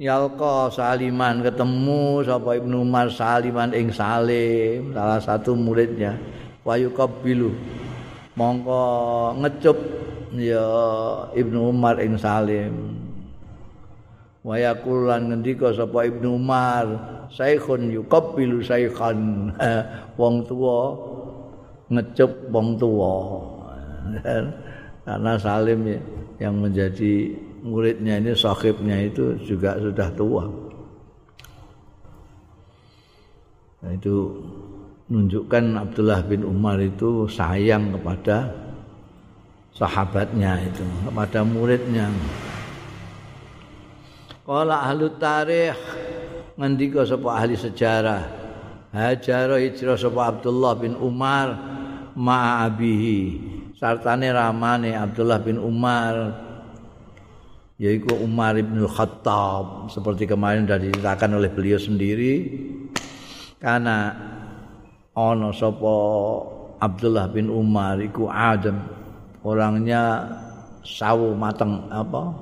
Yalqa 0.00 0.72
Saliman 0.72 1.44
ketemu 1.44 2.24
sapa 2.24 2.56
Ibnu 2.56 2.88
Umar 2.88 3.12
Saliman 3.12 3.68
ing 3.76 3.92
Salim 3.92 4.96
salah 4.96 5.20
satu 5.20 5.52
muridnya. 5.52 6.16
Wa 6.64 6.80
yuqabbilu. 6.80 7.52
Mongko 8.32 8.80
ngecup 9.44 9.76
ya 10.40 10.64
Ibnu 11.36 11.76
Umar 11.76 12.00
ing 12.00 12.16
Salim. 12.16 12.96
Wa 14.40 14.56
yaqulan 14.56 15.36
ngendika 15.36 15.68
sapa 15.76 16.08
Ibnu 16.08 16.40
Umar 16.40 16.86
saikhun 17.28 17.92
yuqabbilu 17.92 18.64
saikhan. 18.64 19.52
Wong 20.20 20.48
tuwa 20.48 20.96
ngecup 21.92 22.48
wong 22.48 22.80
tuwa. 22.80 23.16
Karena 25.04 25.32
Salim 25.36 25.84
yang 26.40 26.56
menjadi 26.56 27.36
muridnya 27.60 28.20
ini 28.20 28.32
sahibnya 28.32 28.96
itu 29.00 29.36
juga 29.44 29.76
sudah 29.76 30.08
tua. 30.16 30.44
Nah, 33.80 33.92
itu 33.96 34.16
menunjukkan 35.08 35.64
Abdullah 35.80 36.20
bin 36.24 36.44
Umar 36.44 36.76
itu 36.78 37.24
sayang 37.26 37.96
kepada 37.96 38.52
sahabatnya 39.72 40.60
itu 40.68 40.84
kepada 41.08 41.40
muridnya. 41.42 42.12
Kala 44.44 44.84
ahli 44.84 45.08
tarikh 45.16 45.78
ngendika 46.60 47.08
sapa 47.08 47.28
ahli 47.40 47.56
sejarah 47.56 48.22
hajara 48.92 49.56
hijrah 49.62 49.96
sapa 49.96 50.20
Abdullah 50.28 50.74
bin 50.76 50.98
Umar 50.98 51.54
ma'abihi 52.18 53.20
sartane 53.78 54.28
ramane 54.28 54.92
Abdullah 54.92 55.40
bin 55.40 55.56
Umar 55.56 56.49
yaitu 57.80 58.12
Umar 58.20 58.60
bin 58.60 58.84
Khattab. 58.84 59.88
Seperti 59.88 60.28
kemarin 60.28 60.68
sudah 60.68 60.76
diceritakan 60.76 61.40
oleh 61.40 61.48
beliau 61.48 61.80
sendiri. 61.80 62.44
Karena 63.56 64.12
ono 65.16 65.48
sapa 65.56 65.94
Abdullah 66.76 67.32
bin 67.32 67.48
Umar 67.48 67.96
iku 68.04 68.28
Adam. 68.28 68.84
Orangnya 69.40 70.28
sawu 70.84 71.32
mateng 71.32 71.88
apa? 71.88 72.36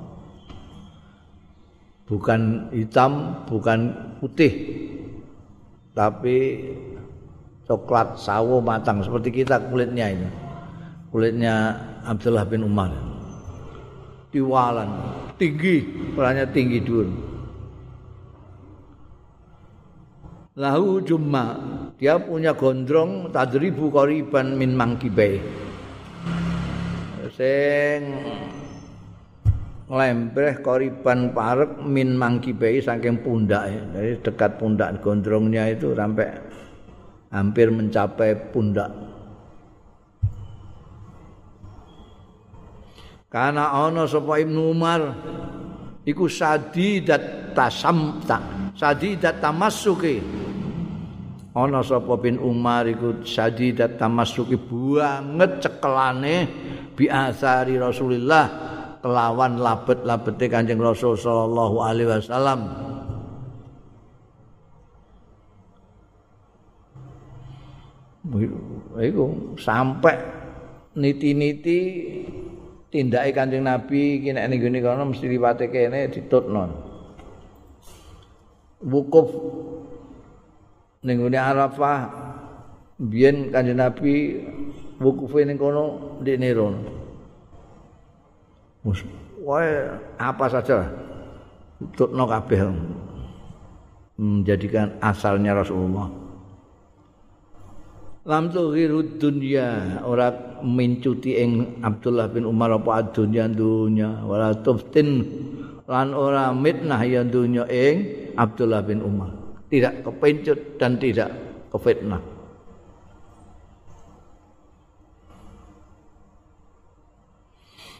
Bukan 2.09 2.73
hitam, 2.73 3.45
bukan 3.45 3.93
putih, 4.17 4.49
tapi 5.93 6.67
coklat 7.69 8.17
sawo 8.17 8.57
matang 8.57 9.05
seperti 9.05 9.29
kita 9.45 9.61
kulitnya 9.69 10.09
ini. 10.09 10.29
Kulitnya 11.13 11.77
Abdullah 12.09 12.49
bin 12.49 12.65
Umar. 12.65 12.89
Tiwalan, 14.33 14.89
tinggi, 15.39 15.75
perannya 16.13 16.45
tinggi 16.51 16.83
dulu. 16.83 17.15
Lahu 20.59 20.99
jumma, 20.99 21.55
dia 21.95 22.19
punya 22.19 22.51
gondrong 22.51 23.31
tadribu 23.31 23.87
koriban 23.87 24.59
min 24.59 24.75
mangkibai. 24.75 25.39
Sing 27.31 27.99
nglembreh 29.89 30.61
koriban 30.61 31.33
parek 31.33 31.81
min 31.81 32.13
mangkibei 32.13 32.77
saking 32.77 33.25
pundak 33.25 33.65
dari 33.89 34.21
dekat 34.21 34.61
pundak 34.61 35.01
gondrongnya 35.01 35.65
itu 35.73 35.97
sampai 35.97 36.29
hampir 37.33 37.73
mencapai 37.73 38.37
pundak 38.53 38.93
karena 43.29 43.69
ana 43.69 44.09
sapa 44.09 44.41
Ibnu 44.41 44.73
Umar 44.73 45.13
iku 46.01 46.25
sadidat 46.25 47.53
tasam 47.53 48.17
ta 48.25 48.41
sadidat 48.73 49.37
tamassuki. 49.37 50.17
Ana 51.49 51.81
sapa 51.81 52.13
bin 52.17 52.37
Umar 52.37 52.85
iku 52.85 53.25
sadidat 53.25 53.97
tamassuki 53.97 54.55
banget 54.55 55.61
cekelane 55.65 56.35
bi 56.93 57.09
asari 57.09 57.75
Rasulillah 57.75 58.45
kelawan 59.01 59.57
labet-labete 59.57 60.45
Kanjeng 60.51 60.79
Rasul 60.79 61.15
sallallahu 61.15 61.75
alaihi 61.83 62.09
wasallam. 62.09 62.59
Iku 68.99 69.25
sampai 69.57 70.15
niti-niti 70.93 71.79
tindake 72.89 73.33
Kanjeng 73.33 73.65
Nabi 73.65 74.21
iki 74.21 74.33
nek 74.33 74.49
ning 74.49 74.59
ngene 74.61 74.81
kono 74.81 75.05
mesti 75.09 75.29
liwate 75.29 75.69
kene 75.69 76.09
ditutno. 76.09 76.61
Wukuf 78.81 79.29
ning 81.05 81.17
ngene 81.21 81.37
Arafah 81.37 81.99
biyen 82.97 83.53
Kanjeng 83.53 83.77
Nabi 83.77 84.13
wukufe 84.97 85.45
ning 85.45 85.57
kono 85.61 86.17
ndekne 86.21 86.49
rono. 86.53 86.81
Wae 89.45 89.69
apa 90.17 90.45
saja 90.49 90.89
tutno 91.95 92.27
kabeh 92.27 92.61
menjadikan 94.19 94.99
asalnya 94.99 95.55
Rasulullah. 95.55 96.28
Lam 98.29 98.53
tuhirud 98.53 99.17
dunya 99.17 99.97
ora 100.05 100.29
mincuti 100.61 101.33
ing 101.33 101.81
Abdullah 101.81 102.29
bin 102.29 102.45
Umar 102.45 102.69
apa 102.77 103.09
dunya 103.09 103.49
dunya. 103.49 104.21
Wala 104.21 104.53
tuftin 104.61 105.25
lan 105.89 106.13
ora 106.13 106.53
mitnah 106.53 107.01
ya 107.01 107.25
dunya 107.25 107.65
ing 107.65 107.95
Abdullah 108.37 108.85
bin 108.85 109.01
Umar. 109.01 109.33
Tidak 109.73 110.05
kepencut 110.05 110.77
dan 110.77 111.01
tidak 111.01 111.33
kefitnah. 111.73 112.21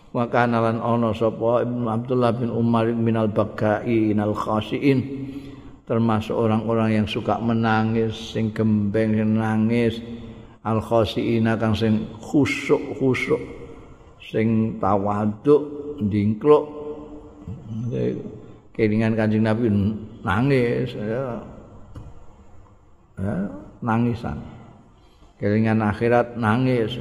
Maka 0.09 0.49
nalan 0.49 0.81
ono 0.81 1.13
sapa 1.13 1.65
Abdullah 1.65 2.33
bin 2.33 2.49
Umar 2.49 2.89
minal 2.93 3.29
bagai 3.29 3.85
inal 4.13 4.33
khasiin 4.33 4.99
termasuk 5.89 6.37
orang-orang 6.37 7.01
yang 7.01 7.07
suka 7.09 7.41
menangis 7.41 8.13
sing 8.37 8.53
gembeng 8.53 9.17
sing 9.17 9.41
nangis 9.41 9.97
al 10.61 10.77
khasiina 10.77 11.57
kang 11.57 11.73
sing 11.73 12.05
khusuk 12.21 12.93
khusuk 13.01 13.41
sing 14.21 14.77
tawaduk 14.77 15.65
ndingkluk. 15.97 16.77
Kelingan 18.77 19.17
kanjeng 19.17 19.43
nabi 19.43 19.65
nangis 20.21 20.93
ya. 20.93 21.41
ya 23.17 23.33
nangisan. 23.81 24.37
Kelingan 25.41 25.81
akhirat 25.81 26.37
nangis 26.37 26.95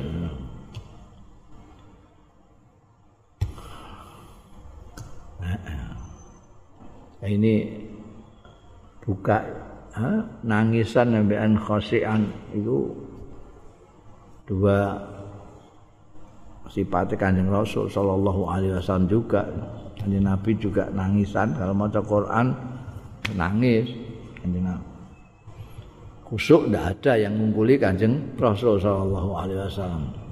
Nah, 7.18 7.26
ini 7.26 7.87
buka 9.08 9.40
ha? 9.96 10.20
nangisan 10.44 11.16
ambekan 11.16 11.56
khosian 11.56 12.28
itu 12.52 12.92
dua 14.44 15.00
sifat 16.68 17.16
kanjeng 17.16 17.48
Rasul 17.48 17.88
Shallallahu 17.88 18.44
Alaihi 18.44 18.76
Wasallam 18.76 19.08
juga. 19.08 19.48
Kanjeng 19.96 20.28
Nabi 20.28 20.52
juga 20.60 20.86
nangisan 20.92 21.56
kalau 21.56 21.72
mau 21.72 21.88
Quran 21.88 22.52
nangis. 23.32 23.88
Kanjeng 24.44 24.68
Nabi. 24.68 24.86
Kusuk 26.28 26.68
tidak 26.68 26.92
ada 26.92 27.12
yang 27.24 27.40
mengguli 27.40 27.80
kanjeng 27.80 28.36
Rasul 28.36 28.76
Shallallahu 28.76 29.30
Alaihi 29.32 29.64
Wasallam 29.64 30.27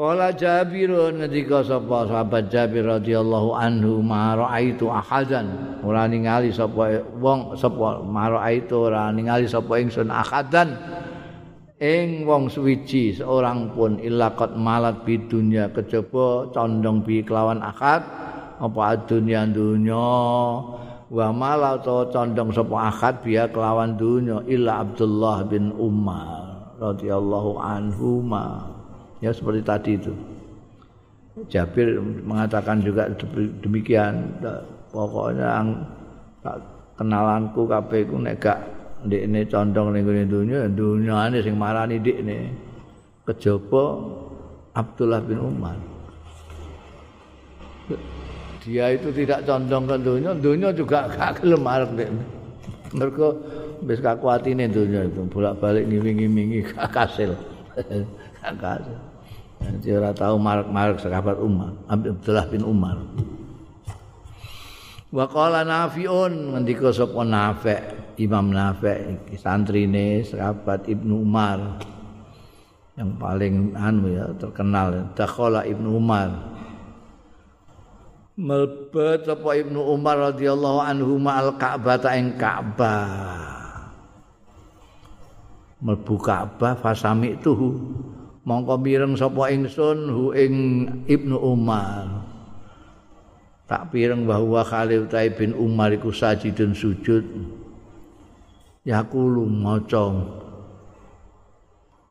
Kala 0.00 0.32
Jabir 0.32 0.88
ngendika 1.12 1.60
sapa 1.60 2.08
sahabat 2.08 2.48
Jabir 2.48 2.88
radhiyallahu 2.88 3.52
anhu 3.52 4.00
ma 4.00 4.32
raaitu 4.32 4.88
ahadan? 4.88 5.76
Ora 5.84 6.08
ningali 6.08 6.48
sapa 6.48 7.04
wong 7.20 7.52
sapa 7.52 8.00
ma 8.00 8.32
raaitu? 8.32 8.88
Ora 8.88 9.12
ningali 9.12 9.44
sapa 9.44 9.76
ingsun 9.76 10.08
ahadan. 10.08 10.72
Ing 11.76 12.24
wong 12.24 12.48
suwiji 12.48 13.12
seorang 13.12 13.76
pun 13.76 14.00
ilaqat 14.00 14.56
malat 14.56 15.04
bi 15.04 15.20
dunya. 15.20 15.68
Kejaba 15.68 16.48
condong 16.48 17.04
bi 17.04 17.20
kelawan 17.20 17.60
akad 17.60 18.00
apa 18.56 19.04
dunya 19.04 19.44
dunya? 19.44 20.16
Wa 21.12 21.28
malau 21.28 21.76
to 21.84 22.08
condong 22.08 22.56
sapa 22.56 22.88
akad 22.88 23.20
biya 23.20 23.52
kelawan 23.52 24.00
dunya 24.00 24.40
illa 24.48 24.80
Abdullah 24.80 25.44
bin 25.44 25.76
Umar 25.76 26.72
radhiyallahu 26.80 27.60
anhu 27.60 28.24
ma 28.24 28.79
ya 29.20 29.30
seperti 29.30 29.60
tadi 29.62 29.92
itu. 29.96 30.12
Jabir 31.48 31.96
mengatakan 32.26 32.82
juga 32.82 33.08
demikian. 33.62 34.36
Pokoknya 34.90 35.62
kenalanku 36.98 37.70
kabeh 37.70 38.02
ku 38.10 38.18
nek 38.18 38.42
gak 38.42 38.58
ndekne 39.06 39.46
condong 39.46 39.94
ning 39.94 40.02
ngene 40.02 40.24
dunya 40.26 40.58
dunyane 40.66 41.38
sing 41.40 41.54
marani 41.54 42.02
ndekne. 42.02 42.50
Kejaba 43.24 43.84
Abdullah 44.74 45.22
bin 45.22 45.38
Umar. 45.38 45.78
Dia 48.60 48.92
itu 48.92 49.08
tidak 49.14 49.46
condong 49.46 49.88
ke 49.88 49.96
dunia, 50.02 50.30
dunia 50.36 50.68
juga 50.74 51.06
gak 51.06 51.40
gelem 51.40 51.62
arep 51.64 51.90
ndekne. 51.94 52.24
Mergo 52.90 53.38
wis 53.86 54.02
kakuatine 54.02 54.66
dunia 54.66 55.06
itu 55.06 55.22
bolak-balik 55.30 55.86
ngiwi-ngiwi 55.86 56.74
gak 56.74 56.90
kasil. 56.90 57.38
Gak 58.40 58.56
kasil 58.56 59.09
Dia 59.60 60.00
ora 60.00 60.12
tahu 60.12 60.36
marek-marek 60.40 61.00
sahabat 61.00 61.36
Umar, 61.40 61.72
Abdullah 61.88 62.46
bin 62.48 62.64
Umar. 62.64 62.96
Wa 65.10 65.26
qala 65.26 65.66
Nafi'un 65.66 66.54
ngendika 66.54 66.94
sapa 66.94 67.26
Nafi' 67.26 68.14
Imam 68.22 68.54
Nafi' 68.54 69.34
santrine 69.34 70.22
sahabat 70.22 70.86
Ibnu 70.86 71.26
Umar. 71.26 71.82
Yang 72.94 73.10
paling 73.18 73.54
anu 73.74 74.06
ya 74.12 74.30
terkenal 74.38 75.10
Dakhala 75.18 75.66
Ibnu 75.66 75.98
Umar. 75.98 76.30
Melbet 78.38 79.26
sapa 79.26 79.50
Ibnu 79.58 79.80
Umar 79.82 80.30
radhiyallahu 80.30 80.78
anhu 80.78 81.18
ma'al 81.18 81.58
Ka'bah 81.58 81.98
ta 81.98 82.14
ing 82.14 82.38
Ka'bah. 82.38 83.50
Melbu 85.80 86.16
Ka'bah 86.20 86.76
fasami 86.76 87.34
tuhu 87.40 87.72
mongko 88.44 88.74
mireng 88.80 89.14
sapa 89.16 89.52
ingsun 89.52 90.08
hu 90.08 90.24
ing 90.32 90.54
Ibnu 91.04 91.36
Umar. 91.36 92.28
Tak 93.70 93.94
pireng 93.94 94.26
bahwa 94.26 94.66
Khalil 94.66 95.06
Taib 95.06 95.38
bin 95.38 95.54
Umar 95.54 95.94
iku 95.94 96.10
sajidun 96.10 96.74
sujud. 96.74 97.22
Yaqulu 98.82 99.46
maca 99.46 100.10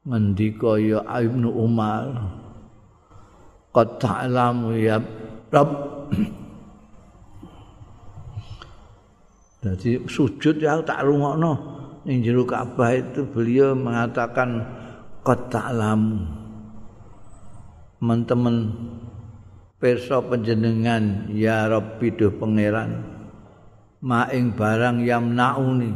ngendika 0.08 0.80
ya 0.80 1.04
Ibnu 1.04 1.50
Umar 1.52 2.08
qad 3.76 4.00
ta'lamu 4.00 4.78
ya 4.80 5.04
Rabb. 5.52 5.72
Jadi 9.60 10.08
sujud 10.08 10.56
ya 10.64 10.80
tak 10.80 11.04
rungokno. 11.04 11.76
Ning 12.08 12.24
jero 12.24 12.48
Ka'bah 12.48 12.96
itu 12.96 13.28
beliau 13.28 13.76
mengatakan 13.76 14.64
qad 15.24 15.52
ta'lamu 15.52 16.24
teman-teman 18.00 18.56
pirsa 19.76 20.24
panjenengan 20.24 21.28
ya 21.36 21.68
rabbi 21.68 22.16
duh 22.16 22.32
pangeran 22.32 23.04
maing 24.00 24.56
barang 24.56 25.04
yamnauni 25.04 25.92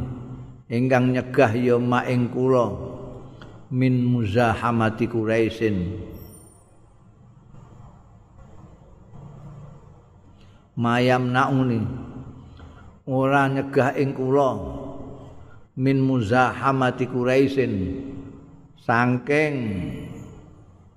ingkang 0.67 1.15
nyegah 1.15 1.55
ya 1.55 1.79
maing 1.79 2.27
kula 2.27 2.75
min 3.71 4.03
muzahamati 4.03 5.07
quraisin 5.07 6.03
mayam 10.75 11.31
nauni 11.31 11.87
ora 13.07 13.47
nyegah 13.47 13.95
ing 13.95 14.11
kula 14.11 14.59
min 15.79 16.03
muzahamati 16.03 17.07
quraisin 17.07 17.73
saking 18.83 19.55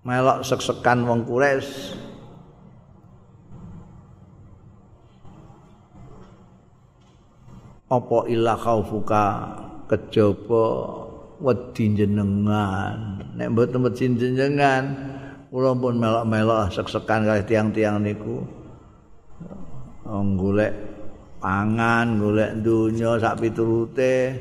melok 0.02 0.42
sek-sekan 0.42 1.06
wong 1.06 1.22
kures. 1.22 1.94
Apa 7.86 8.26
illa 8.26 8.58
khaufuka 8.58 9.26
kejaba 9.86 10.66
wedi 11.38 11.94
jenengan 11.94 13.22
nek 13.38 13.54
mboten 13.54 13.86
wedi 13.86 14.10
jenengan 14.18 14.90
kula 15.54 15.70
pun 15.78 15.94
melok-melok 15.94 16.74
sek-sekan 16.74 17.22
kalih 17.22 17.46
tiang-tiang 17.46 18.02
niku. 18.02 18.42
Golek 20.06 20.74
pangan 21.38 22.18
golek 22.18 22.58
donya 22.62 23.18
sak 23.22 23.38
piturute 23.38 24.34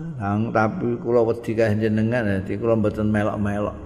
Nang 0.00 0.48
tapi 0.48 0.96
kula 0.96 1.20
wedi 1.20 1.52
kae 1.52 1.76
jenengan 1.76 2.24
dadi 2.24 2.56
kula 2.56 2.76
mboten 2.76 3.12
melok-melok. 3.12 3.76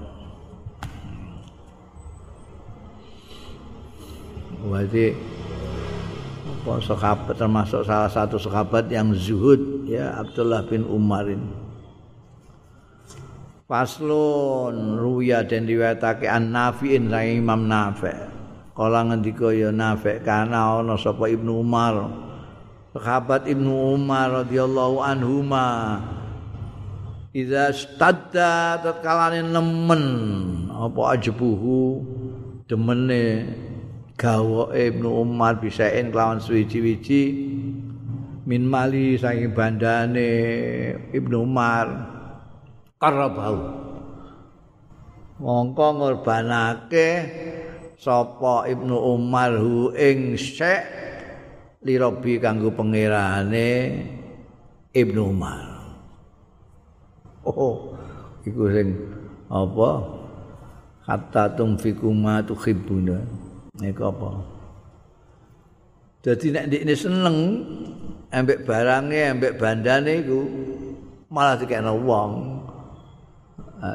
Berarti 4.65 5.13
apa 6.65 6.81
sahabat 6.81 7.37
termasuk 7.37 7.85
salah 7.85 8.09
satu 8.09 8.41
sahabat 8.41 8.89
yang 8.89 9.13
zuhud 9.13 9.85
ya 9.85 10.17
Abdullah 10.17 10.65
bin 10.65 10.87
Umarin. 10.87 11.43
Faslun 13.69 14.97
ruya 15.01 15.45
dan 15.45 15.67
riwayatake 15.67 16.29
an 16.31 16.53
Nafi'in 16.53 17.11
sang 17.11 17.27
Imam 17.27 17.67
Nafi'. 17.67 18.33
Kala 18.73 19.09
ngendika 19.09 19.53
ya 19.53 19.69
Nafi' 19.75 20.23
kana 20.23 20.81
ana 20.81 20.95
sapa 20.97 21.29
Ibnu 21.29 21.61
Umar. 21.61 22.09
Sahabat 22.95 23.51
Ibnu 23.51 23.99
Umar 23.99 24.47
radhiyallahu 24.47 25.03
anhuma. 25.03 25.99
Iza 27.35 27.75
stadda 27.75 28.79
tatkalane 28.79 29.43
nemen. 29.43 30.05
Apa 30.71 31.19
ajbuhu 31.19 32.07
demene 32.71 33.51
gawa 34.15 34.71
Ibnu 34.71 35.11
Umar 35.11 35.59
bisain 35.59 36.15
kelawan 36.15 36.39
suwiji-wiji. 36.39 37.23
Min 38.47 38.71
mali 38.71 39.19
saking 39.19 39.51
bandane 39.51 40.31
Ibnu 41.11 41.43
Umar. 41.43 42.15
Karabau 43.03 43.83
mongko 45.43 45.87
ngorbanake 45.99 47.09
sapa 47.99 48.71
Ibnu 48.71 48.95
Umar 48.95 49.59
hu 49.59 49.91
ing 49.99 50.39
syekh 50.39 51.05
lirobi 51.85 52.41
kanggo 52.41 52.73
pangerane 52.73 53.69
Ibnu 54.91 55.21
Umar. 55.21 55.65
Oh, 57.45 57.93
iku 58.49 58.73
sing 58.73 58.97
apa? 59.53 59.91
Hatta 61.05 61.53
tumfiku 61.53 62.09
ma 62.09 62.41
tuhibbuna. 62.41 63.21
Nek 63.77 64.01
apa? 64.01 64.31
Dadi 66.25 66.49
nek 66.49 66.65
ndekne 66.73 66.95
seneng 66.97 67.37
ambek 68.33 68.65
barange, 68.65 69.29
ambek 69.29 69.61
bandane 69.61 70.25
iku 70.25 70.41
malah 71.29 71.61
dikene 71.61 71.93
wong. 71.93 72.33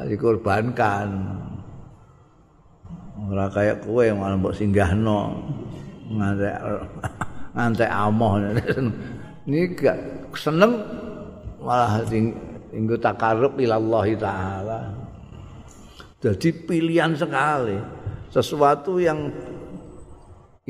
dikorbankan. 0.06 1.08
Ora 3.26 3.50
kaya 3.50 3.74
kowe 3.82 4.06
malah 4.14 4.38
mbok 4.38 4.54
singgahno. 4.54 5.34
Ngantek 6.10 6.56
ngantek 7.54 7.90
amoh. 7.90 8.38
Ini 9.48 9.60
gak 9.74 9.98
seneng 10.36 10.78
malah 11.58 12.04
tinggu 12.06 12.96
takarub 13.00 13.58
ilallah 13.58 14.06
ta'ala. 14.14 14.80
Jadi 16.20 16.48
pilihan 16.52 17.16
sekali. 17.16 17.78
Sesuatu 18.30 19.02
yang 19.02 19.26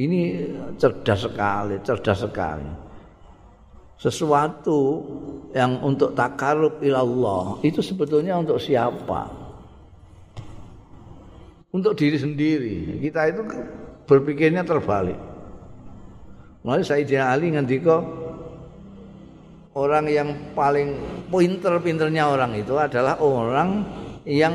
ini 0.00 0.48
cerdas 0.80 1.28
sekali 1.28 1.76
cerdas 1.84 2.24
sekali. 2.24 2.70
Sesuatu 4.00 5.04
yang 5.52 5.76
untuk 5.84 6.16
takarub 6.16 6.80
ilallah 6.80 7.60
itu 7.60 7.84
sebetulnya 7.84 8.40
untuk 8.40 8.56
siapa? 8.56 9.28
Untuk 11.68 11.92
diri 12.00 12.16
sendiri. 12.16 12.96
Kita 12.96 13.28
itu 13.28 13.44
berpikirnya 14.08 14.64
terbalik 14.64 15.29
Mulai 16.60 16.84
Sayyidina 16.84 17.32
Ali 17.32 17.56
ngendika 17.56 18.04
orang 19.72 20.04
yang 20.12 20.28
paling 20.52 20.92
pinter-pinternya 21.32 22.28
orang 22.28 22.52
itu 22.52 22.76
adalah 22.76 23.16
orang 23.16 23.80
yang 24.28 24.52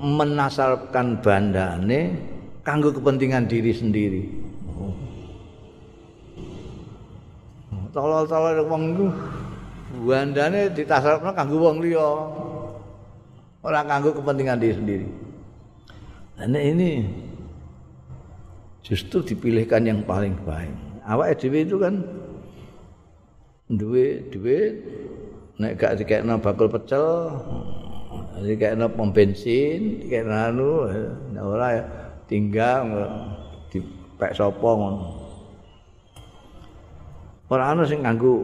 menasarkan 0.00 1.20
bandane 1.20 2.16
kanggo 2.64 2.88
kepentingan 2.88 3.44
diri 3.44 3.72
sendiri. 3.76 4.22
Tolol-tolol 7.92 8.64
wong 8.68 8.82
iku 8.92 9.06
bandane 10.08 10.72
ditasarkan 10.72 11.36
kanggo 11.36 11.56
wong 11.60 11.84
liya. 11.84 12.08
Ora 13.60 13.84
kanggo 13.84 14.16
kepentingan 14.16 14.56
diri 14.56 14.74
sendiri. 14.76 15.08
Dan 16.36 16.52
ini 16.56 17.04
justru 18.84 19.24
dipilihkan 19.24 19.84
yang 19.84 20.00
paling 20.04 20.36
baik. 20.44 20.85
Awake 21.06 21.38
dhewe 21.38 21.58
itu 21.62 21.76
kan 21.78 21.94
duwe 23.70 24.26
duwe 24.30 24.58
nek 25.58 25.72
gak 25.78 26.02
dikekno 26.02 26.38
bakul 26.42 26.68
pecel 26.68 27.32
dikekno 28.42 28.90
pom 28.92 29.14
bensin 29.14 30.04
dikekno 30.04 30.34
anu 30.34 30.70
ora 31.38 31.80
tinggal 32.26 33.06
dipek 33.70 34.34
sapa 34.34 34.70
ngono. 34.74 35.26
Ora 37.46 37.70
ana 37.70 37.86
sing 37.86 38.02
nganggo 38.02 38.42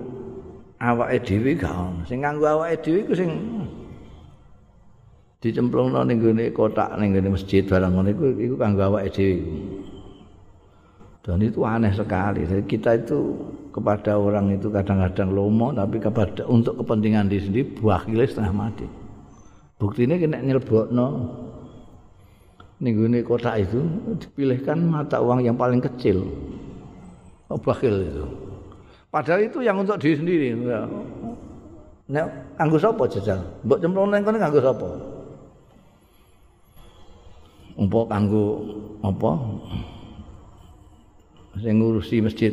awake 0.78 1.18
dhewe 1.26 1.50
gak 1.58 1.74
ono 1.74 2.02
sing 2.06 2.22
nganggo 2.22 2.46
awake 2.46 2.78
dhewe 2.82 2.98
iku 3.02 3.14
sing 3.18 3.30
dicemplungno 5.42 6.06
ning 6.06 6.22
gone 6.22 6.54
kotak 6.54 6.94
ning 7.02 7.10
gone 7.10 7.34
masjid 7.34 7.66
barang 7.66 7.90
ngono 7.98 8.08
iku 8.14 8.26
iku 8.38 8.54
kanggo 8.54 8.82
awake 8.94 9.10
dhewe 9.10 9.36
Dan 11.22 11.38
itu 11.38 11.62
aneh 11.62 11.94
sekali. 11.94 12.42
Jadi 12.42 12.66
kita 12.66 12.98
itu 12.98 13.38
kepada 13.70 14.18
orang 14.18 14.58
itu 14.58 14.66
kadang-kadang 14.66 15.30
lomo, 15.30 15.70
tapi 15.70 16.02
kepada 16.02 16.42
untuk 16.50 16.82
kepentingan 16.82 17.30
diri 17.30 17.42
sendiri 17.46 17.66
buahile 17.78 18.26
setengah 18.26 18.54
mati. 18.54 18.86
Bukti 19.78 20.02
ini 20.06 20.18
kena 20.18 20.42
nyelbok 20.42 20.90
no. 20.90 21.06
Nih 22.82 23.22
kota 23.22 23.54
itu 23.54 23.78
dipilihkan 24.18 24.82
mata 24.82 25.22
uang 25.22 25.46
yang 25.46 25.54
paling 25.54 25.78
kecil. 25.78 26.26
Oh, 27.46 27.54
bakil 27.54 28.02
itu. 28.02 28.26
Padahal 29.06 29.46
itu 29.46 29.62
yang 29.62 29.78
untuk 29.78 30.02
diri 30.02 30.18
sendiri. 30.18 30.46
Nek 32.10 32.26
anggo 32.58 32.82
sapa 32.82 33.06
jajal? 33.06 33.38
Mbok 33.62 33.78
cemplung 33.78 34.10
nang 34.10 34.26
kene 34.26 34.42
nganggo 34.42 34.58
sapa? 34.58 34.88
Umpuk 37.78 38.10
kanggo 38.10 38.46
apa? 39.06 39.30
Sing 41.60 41.76
ngurusi 41.76 42.24
masjid. 42.24 42.52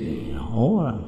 Ora 0.51 0.99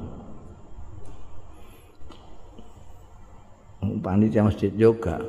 oh, 3.84 3.98
panitia 4.00 4.46
masjid 4.46 4.72
juga. 4.72 5.20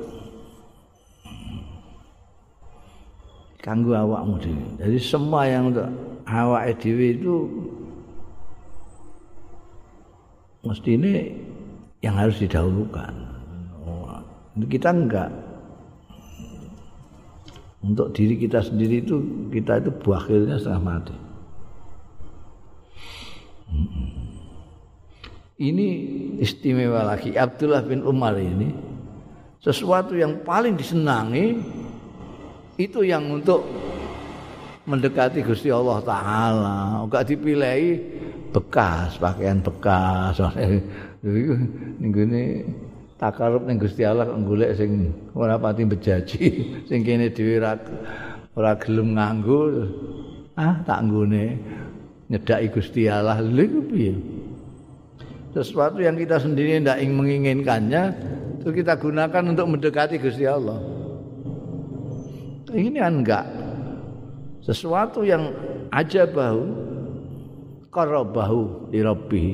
Kanggo 3.64 3.96
awakmu 3.96 4.36
dhewe 4.44 4.64
jadi 4.76 4.98
semua 5.00 5.48
yang 5.48 5.72
untuk 5.72 5.88
awak 6.28 6.76
dhewe 6.84 7.16
itu 7.16 7.48
mesti 10.60 11.00
ini 11.00 11.12
yang 12.04 12.12
harus 12.20 12.36
didahulukan. 12.44 13.12
Oh, 13.88 14.20
kita 14.68 14.92
enggak. 14.92 15.32
Untuk 17.80 18.12
diri 18.12 18.36
kita 18.36 18.60
sendiri 18.60 19.00
itu 19.00 19.20
kita 19.48 19.80
itu 19.80 19.92
buahilnya 19.92 20.60
setengah 20.60 20.84
mati 20.84 21.23
Ini 25.54 25.88
istimewa 26.42 27.06
lagi 27.06 27.38
Abdullah 27.38 27.86
bin 27.86 28.02
Umar 28.02 28.34
ini 28.34 28.74
sesuatu 29.62 30.18
yang 30.18 30.42
paling 30.42 30.74
disenangi 30.74 31.62
itu 32.74 33.06
yang 33.06 33.30
untuk 33.30 33.62
mendekati 34.82 35.46
Gusti 35.46 35.70
Allah 35.70 36.02
taala. 36.02 37.06
Enggak 37.06 37.30
dipilih 37.30 38.02
bekas, 38.50 39.14
pakaian 39.22 39.62
bekas. 39.62 40.42
Ning 41.22 42.10
gone 42.10 42.44
takarub 43.14 43.62
ning 43.62 43.78
Gusti 43.78 44.02
Allah 44.02 44.26
golek 44.26 44.74
sing 44.74 45.14
ora 45.38 45.54
pati 45.54 45.86
bejaji, 45.86 46.44
sing 46.90 47.06
kene 47.06 47.30
dhewe 47.30 47.62
ora 48.58 48.74
gelem 48.82 49.14
nganggo. 49.14 49.86
Ah, 50.58 50.82
tak 50.82 51.06
nggone 51.06 51.62
nyedaki 52.26 52.74
Gusti 52.74 53.06
Allah 53.06 53.38
lho 53.38 53.86
piye 53.86 54.33
sesuatu 55.54 56.02
yang 56.02 56.18
kita 56.18 56.42
sendiri 56.42 56.82
tidak 56.82 56.98
ingin 56.98 57.14
menginginkannya 57.14 58.02
itu 58.58 58.68
kita 58.74 58.98
gunakan 58.98 59.42
untuk 59.54 59.66
mendekati 59.70 60.18
Gusti 60.18 60.44
Allah. 60.50 60.82
Ini 62.74 62.98
kan 62.98 63.22
enggak. 63.22 63.46
Sesuatu 64.66 65.22
yang 65.22 65.54
aja 65.94 66.26
bau 66.26 66.66
karabahu 67.94 68.90
di 68.90 68.98
Rabbi 68.98 69.46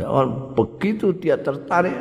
ya 0.00 0.08
begitu 0.56 1.12
dia 1.12 1.36
tertarik 1.36 1.92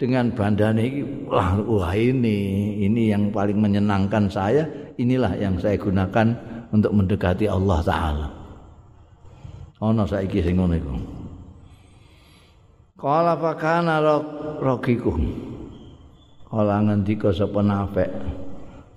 dengan 0.00 0.32
bandane 0.32 0.80
ini 0.80 1.28
wah, 1.28 1.60
wah 1.60 1.92
ini 1.92 2.80
ini 2.80 3.12
yang 3.12 3.28
paling 3.28 3.60
menyenangkan 3.60 4.32
saya 4.32 4.64
inilah 4.96 5.36
yang 5.36 5.60
saya 5.60 5.76
gunakan 5.76 6.32
untuk 6.72 6.96
mendekati 6.96 7.44
Allah 7.44 7.84
taala. 7.84 8.28
Ana 9.80 10.08
saiki 10.08 10.40
sing 10.40 10.56
ngono 10.56 10.76
iku 10.76 11.19
Kala 13.00 13.32
fakana 13.40 13.96
rokiku. 14.60 15.16
Kala 16.52 16.84
ngendika 16.84 17.32
sapa 17.32 17.64
nafek. 17.64 18.12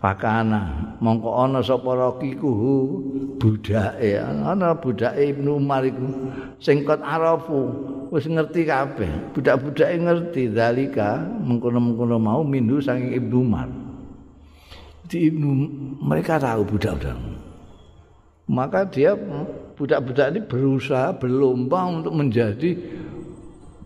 Fakana 0.03 0.91
mongko 0.99 1.31
ana 1.31 1.63
sapa 1.63 1.95
rokiku 1.95 2.51
budake 3.39 4.19
ana 4.19 4.75
budake 4.75 5.31
Ibnu 5.31 5.55
Umar 5.55 5.87
iku 5.87 6.03
sing 6.59 6.83
kot 6.83 6.99
arafu 6.99 7.71
wis 8.11 8.27
ngerti 8.27 8.67
kabeh. 8.67 9.31
Budak-budake 9.31 9.95
ngerti 9.95 10.51
dalika 10.51 11.23
mengkono-mengkono 11.23 12.19
mau 12.19 12.43
mindu 12.43 12.83
saking 12.83 13.15
Ibnu 13.15 13.37
Umar. 13.39 13.71
Di 15.07 15.31
Ibnu 15.31 15.49
mereka 16.03 16.43
tahu 16.43 16.67
budak-budak. 16.67 17.15
Maka 18.51 18.83
dia 18.91 19.15
budak-budak 19.79 20.35
ini 20.35 20.43
berusaha 20.43 21.15
berlomba 21.15 21.87
untuk 21.87 22.11
menjadi 22.11 22.75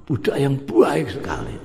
budak 0.08 0.40
yang 0.40 0.56
baik 0.64 1.12
sekali. 1.12 1.60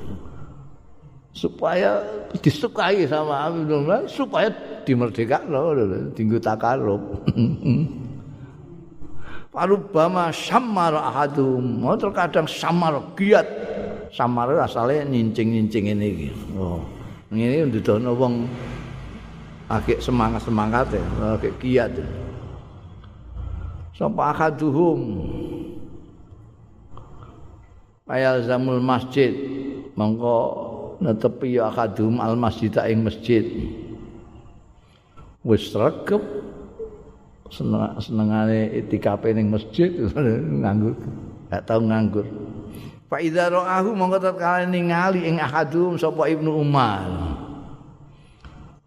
Supaya 1.32 2.04
disukai 2.44 3.08
sama 3.08 3.48
Abdullah 3.48 4.04
supaya 4.04 4.52
dimerdekakan 4.84 6.12
tinggu 6.12 6.36
takarub 6.36 7.00
Parubama 9.48 10.28
samar 10.44 10.92
ahadum. 10.92 11.80
Oh, 11.88 11.96
terkadang 11.96 12.44
samar 12.44 13.00
giat. 13.16 13.48
Samar 14.12 14.52
asalnya 14.60 15.08
nyincing-nyincing 15.08 15.88
ini 15.96 16.28
oh. 16.52 16.84
ini 17.32 17.64
untuk 17.64 17.96
wong 18.12 18.44
agak 19.72 20.04
semangat-semangat 20.04 20.92
ya 20.92 21.04
agak 21.32 21.56
giat. 21.64 21.96
Sampai 23.96 24.36
ahaduhum 24.36 25.00
ayal 28.08 28.42
zamul 28.42 28.82
masjid. 28.82 29.30
Mongko 29.94 30.36
netepi 31.04 31.60
ya 31.60 31.68
akadum 31.68 32.18
al 32.18 32.34
masjid 32.34 32.72
ing 32.88 33.04
masjid. 33.06 33.44
Wis 35.44 35.70
regep. 35.74 36.22
Seneng 37.52 38.00
senengane 38.00 38.72
itikape 38.80 39.36
ning 39.36 39.52
masjid. 39.52 39.92
Nganggur. 40.62 40.96
Gak 41.52 41.68
tau 41.68 41.84
nganggur. 41.84 42.24
Fa 43.12 43.20
idza 43.20 43.52
ra'ahu 43.52 43.92
mongko 43.92 44.18
tatkala 44.24 44.64
ningali 44.64 45.28
ing 45.28 45.36
akadum 45.36 46.00
sapa 46.00 46.32
ibnu 46.32 46.48
umar. 46.48 47.36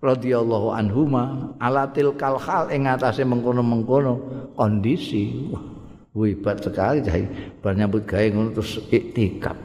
Radhiyallahu 0.02 0.74
anhuma 0.74 1.54
alatil 1.62 2.18
kalhal 2.18 2.70
ing 2.74 2.90
atase 2.90 3.26
mengkono-mengkono 3.26 4.14
kondisi 4.54 5.50
wah 5.50 5.75
hebat 6.24 6.64
sekali 6.64 7.04
cah 7.04 7.20
bernyambut 7.60 8.08
gawe 8.08 8.26
ngono 8.32 8.56
terus 8.56 8.80
iktikaf. 8.88 9.60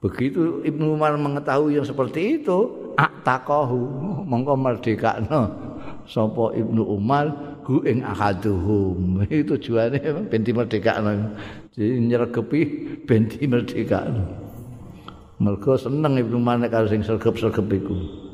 Begitu 0.00 0.64
Ibnu 0.64 0.96
Umar 0.96 1.12
mengetahui 1.18 1.76
yang 1.76 1.84
seperti 1.84 2.40
itu 2.40 2.88
aktaqahu 2.96 3.80
mongko 4.24 4.54
merdekakno 4.56 5.42
sapa 6.08 6.56
Ibnu 6.56 6.86
Umar 6.86 7.28
hu 7.68 7.84
ing 7.84 8.00
ahaduhum. 8.00 9.20
Itu 9.28 9.60
tujuane 9.60 10.00
ben 10.32 10.42
merdekakno. 10.42 11.36
Jadi 11.76 12.00
nyergepi 12.00 12.60
ben 13.04 13.28
merdekakno. 13.28 14.24
Mergo 15.36 15.76
seneng 15.76 16.16
Ibnu 16.16 16.40
Umar 16.40 16.56
nek 16.56 16.72
karo 16.72 16.88
sing 16.88 17.04
sergep-sergep 17.04 17.68
iku 17.68 18.29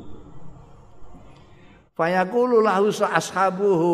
Fayaqulu 1.97 2.61
lahu 2.61 2.93
ashabuhu. 2.93 3.93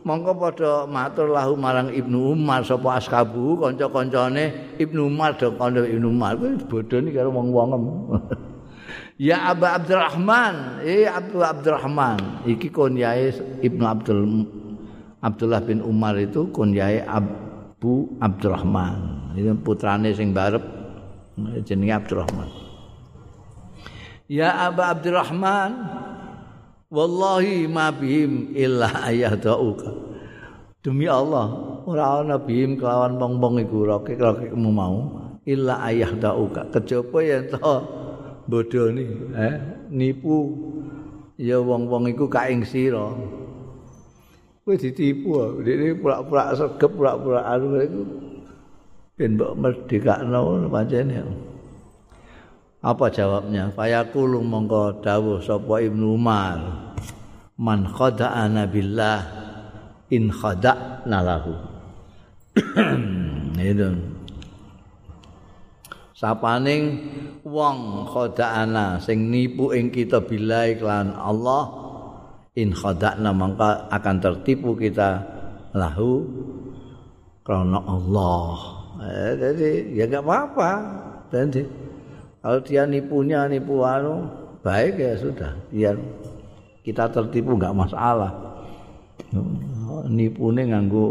Mongko 0.00 0.32
padha 0.32 0.72
matur 0.88 1.28
lahu 1.28 1.60
marang 1.60 1.92
Ibnu 1.92 2.32
Umar 2.32 2.64
sapa 2.64 2.96
ashabu 2.96 3.60
kanca-kancane 3.60 4.78
Ibnu 4.80 5.12
Umar 5.12 5.36
do 5.36 5.52
kanca 5.58 5.84
Ibnu 5.84 6.08
Umar. 6.08 6.40
Kuwi 6.40 6.56
bodoni 6.64 7.12
karo 7.12 7.28
wong-wong 7.34 7.70
Ya 9.20 9.52
Aba 9.52 9.76
Abdurrahman 9.76 10.80
eh 10.80 11.04
Abdul 11.04 11.44
Abdurrahman. 11.44 12.48
Iki 12.48 12.72
kunyae 12.72 13.28
Ibnu 13.60 13.84
Abdul 13.84 14.20
Abdullah 15.20 15.60
bin 15.60 15.84
Umar 15.84 16.16
itu 16.16 16.48
kunyae 16.48 17.04
Abu 17.04 18.08
Abdurrahman. 18.24 19.36
Itu 19.36 19.52
putrane 19.60 20.16
sing 20.16 20.32
barep 20.32 20.64
jenenge 21.68 21.92
Abdurrahman. 21.92 22.48
Ya 24.32 24.56
Aba 24.72 24.96
Abdurrahman 24.96 25.70
wallahi 26.90 27.70
ma 27.70 27.94
bihim 27.94 28.52
illa 28.52 28.90
ayahdauka 29.06 29.94
demi 30.82 31.06
Allah 31.06 31.46
ora 31.86 32.20
ana 32.20 32.36
bihim 32.36 32.76
kelawan 32.76 33.16
wong-wong 33.16 33.62
iku 33.62 33.86
rokek-rokekmu 33.86 34.70
mau 34.74 34.98
illa 35.46 35.80
ayahdauka 35.86 36.68
kejaba 36.74 37.18
yen 37.22 37.46
to 37.48 37.74
bodoni 38.50 39.06
eh? 39.38 39.54
Nipu. 39.90 40.38
Ya 41.40 41.56
wong-wong 41.58 42.12
iku 42.12 42.28
kaing 42.28 42.62
sira. 42.62 43.10
Kowe 44.60 44.76
ditipu 44.76 45.64
dene 45.64 45.96
pura-pura 45.96 46.52
segep 46.52 46.90
pura-pura 46.94 47.42
anu 47.48 47.80
iku. 47.80 48.02
Ben 49.16 49.40
mbok 49.40 49.52
merdekakno 49.56 50.68
pancen 50.68 51.10
Apa 52.80 53.12
jawabnya? 53.12 53.68
Fayaqulu 53.76 54.40
mongko 54.40 55.04
dawuh 55.04 55.44
sapa 55.44 55.84
Ibnu 55.84 56.16
Umar. 56.16 56.58
Man 57.60 57.84
khada'ana 57.84 58.64
billah 58.72 59.20
in 60.08 60.32
khada'na 60.32 61.18
lahu. 61.20 61.52
Itu. 63.60 63.90
Sapaning 66.16 66.84
wong 67.44 68.08
khada'ana 68.08 68.96
sing 69.04 69.28
nipu 69.28 69.76
ing 69.76 69.92
kita 69.92 70.24
billah 70.24 70.72
iklan 70.72 71.12
Allah 71.12 71.68
in 72.56 72.72
khada'na 72.72 73.28
mongko 73.36 73.92
akan 73.92 74.16
tertipu 74.24 74.72
kita 74.72 75.20
lahu 75.76 76.24
karena 77.44 77.76
Allah. 77.76 78.56
Eh, 79.04 79.32
jadi 79.36 79.68
ya 80.00 80.04
enggak 80.08 80.24
apa-apa. 80.24 80.70
Jadi 81.28 81.89
Kalau 82.40 82.58
dia 82.64 82.88
nipunya 82.88 83.44
nipu 83.44 83.84
anu 83.84 84.24
baik 84.64 84.96
ya 84.96 85.12
sudah, 85.20 85.52
biar 85.68 85.96
kita 86.80 87.12
tertipu 87.12 87.56
nggak 87.60 87.76
masalah. 87.76 88.32
Nipu 90.08 90.48
nih 90.48 90.72
nganggu 90.72 91.06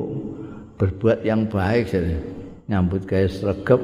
berbuat 0.81 1.21
yang 1.21 1.45
baik 1.45 1.85
saja. 1.85 2.17
Nyambut 2.65 3.05
kayak 3.05 3.29
sergap 3.29 3.81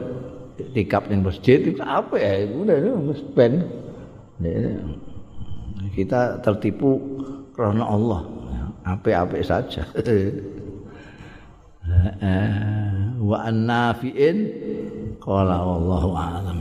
tikap 0.74 1.06
yang 1.10 1.22
masjid 1.22 1.62
itu 1.62 1.82
apa 1.86 2.18
ya? 2.18 2.50
Udah 2.50 2.76
itu 2.82 2.94
ben. 3.38 3.62
Kita 5.94 6.42
tertipu 6.42 6.98
karena 7.54 7.86
Allah. 7.86 8.22
Apa-apa 8.86 9.42
saja. 9.42 9.82
Wa 13.26 13.50
an 13.50 13.66
nafi'in 13.66 14.38
qala 15.18 15.58
wallahu 15.66 16.14
a'lam. 16.14 16.54